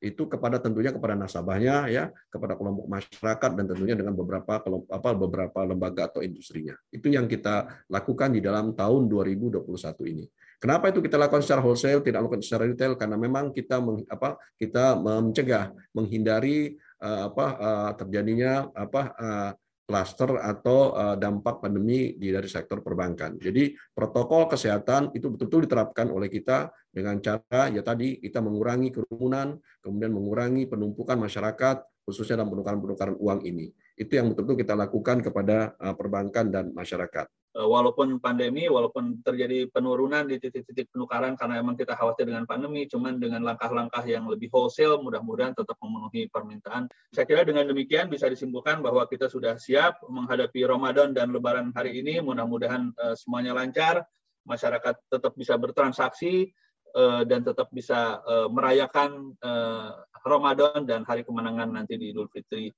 itu 0.04 0.28
kepada 0.28 0.60
tentunya 0.60 0.92
kepada 0.92 1.16
nasabahnya 1.16 1.88
ya 1.88 2.12
kepada 2.28 2.60
kelompok 2.60 2.92
masyarakat 2.92 3.52
dan 3.56 3.66
tentunya 3.72 3.96
dengan 3.96 4.12
beberapa 4.12 4.60
apa 4.92 5.10
beberapa 5.16 5.64
lembaga 5.64 6.12
atau 6.12 6.20
industrinya 6.20 6.76
itu 6.92 7.08
yang 7.08 7.24
kita 7.24 7.88
lakukan 7.88 8.36
di 8.36 8.44
dalam 8.44 8.76
tahun 8.76 9.08
2021 9.08 9.64
ini 10.12 10.28
kenapa 10.64 10.88
itu 10.96 11.04
kita 11.04 11.20
lakukan 11.20 11.44
secara 11.44 11.60
wholesale 11.60 12.00
tidak 12.00 12.24
lakukan 12.24 12.40
secara 12.40 12.64
retail 12.64 12.96
karena 12.96 13.20
memang 13.20 13.52
kita 13.52 13.84
meng, 13.84 14.08
apa 14.08 14.40
kita 14.56 14.96
mencegah 14.96 15.76
menghindari 15.92 16.80
uh, 17.04 17.28
apa 17.28 17.46
uh, 17.60 17.92
terjadinya 18.00 18.72
apa 18.72 19.12
klaster 19.84 20.40
atau 20.40 20.96
uh, 20.96 21.16
dampak 21.20 21.60
pandemi 21.60 22.16
di 22.16 22.32
dari 22.32 22.48
sektor 22.48 22.80
perbankan. 22.80 23.36
Jadi 23.36 23.76
protokol 23.92 24.48
kesehatan 24.48 25.12
itu 25.12 25.28
betul-betul 25.28 25.68
diterapkan 25.68 26.08
oleh 26.08 26.32
kita 26.32 26.72
dengan 26.88 27.20
cara 27.20 27.68
ya 27.68 27.84
tadi 27.84 28.24
kita 28.24 28.40
mengurangi 28.40 28.96
kerumunan, 28.96 29.60
kemudian 29.84 30.16
mengurangi 30.16 30.72
penumpukan 30.72 31.20
masyarakat 31.20 31.84
khususnya 32.08 32.40
dalam 32.40 32.56
penukaran-penukaran 32.56 33.16
uang 33.20 33.44
ini. 33.44 33.76
Itu 33.94 34.18
yang 34.18 34.34
betul-betul 34.34 34.66
kita 34.66 34.74
lakukan 34.74 35.22
kepada 35.22 35.78
uh, 35.78 35.94
perbankan 35.94 36.50
dan 36.50 36.74
masyarakat. 36.74 37.30
Eh, 37.54 37.62
walaupun 37.62 38.18
pandemi, 38.18 38.66
walaupun 38.66 39.22
terjadi 39.22 39.70
penurunan 39.70 40.26
di 40.26 40.42
titik-titik 40.42 40.90
penukaran 40.90 41.38
karena 41.38 41.62
emang 41.62 41.78
kita 41.78 41.94
khawatir 41.94 42.26
dengan 42.26 42.50
pandemi, 42.50 42.90
cuman 42.90 43.22
dengan 43.22 43.46
langkah-langkah 43.46 44.02
yang 44.10 44.26
lebih 44.26 44.50
wholesale, 44.50 44.98
mudah-mudahan 44.98 45.54
tetap 45.54 45.78
memenuhi 45.78 46.34
permintaan. 46.34 46.90
Saya 47.14 47.30
kira 47.30 47.46
dengan 47.46 47.70
demikian 47.70 48.10
bisa 48.10 48.26
disimpulkan 48.26 48.82
bahwa 48.82 49.06
kita 49.06 49.30
sudah 49.30 49.62
siap 49.62 50.02
menghadapi 50.10 50.66
Ramadan 50.66 51.14
dan 51.14 51.30
Lebaran 51.30 51.70
hari 51.78 52.02
ini. 52.02 52.18
Mudah-mudahan 52.26 52.90
uh, 52.98 53.14
semuanya 53.14 53.54
lancar, 53.54 54.02
masyarakat 54.50 54.98
tetap 55.14 55.38
bisa 55.38 55.54
bertransaksi 55.54 56.50
dan 57.26 57.42
tetap 57.42 57.74
bisa 57.74 58.22
merayakan 58.54 59.34
Ramadan 60.22 60.86
dan 60.86 61.02
hari 61.02 61.26
kemenangan 61.26 61.74
nanti 61.74 61.98
di 61.98 62.14
Idul 62.14 62.30
Fitri 62.30 62.70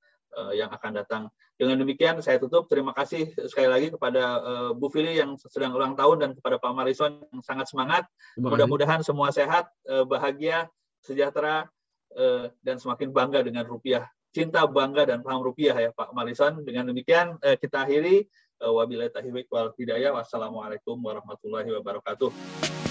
yang 0.56 0.68
akan 0.68 0.92
datang. 1.00 1.24
Dengan 1.56 1.80
demikian 1.80 2.20
saya 2.20 2.36
tutup. 2.36 2.68
Terima 2.68 2.92
kasih 2.92 3.32
sekali 3.48 3.72
lagi 3.72 3.88
kepada 3.88 4.24
uh, 4.44 4.72
Bu 4.76 4.92
Fili 4.92 5.16
yang 5.16 5.40
sedang 5.40 5.72
ulang 5.72 5.96
tahun 5.96 6.20
dan 6.20 6.32
kepada 6.36 6.60
Pak 6.60 6.72
Marison 6.76 7.24
yang 7.32 7.40
sangat 7.40 7.72
semangat. 7.72 8.04
Mudah-mudahan 8.36 9.00
semua 9.08 9.32
sehat, 9.32 9.72
uh, 9.88 10.04
bahagia, 10.04 10.68
sejahtera, 11.00 11.72
uh, 12.20 12.52
dan 12.60 12.76
semakin 12.76 13.16
bangga 13.16 13.40
dengan 13.48 13.64
rupiah. 13.64 14.04
Cinta, 14.36 14.68
bangga, 14.68 15.08
dan 15.08 15.24
paham 15.24 15.48
rupiah 15.48 15.80
ya 15.80 15.96
Pak 15.96 16.12
Marison. 16.12 16.60
Dengan 16.68 16.92
demikian 16.92 17.40
uh, 17.40 17.56
kita 17.56 17.88
akhiri. 17.88 18.28
Wabillahi 18.56 19.12
taufiq 19.12 19.52
wal 19.52 19.76
hidayah. 19.76 20.16
Wassalamualaikum 20.16 20.96
warahmatullahi 21.04 21.76
wabarakatuh. 21.76 22.85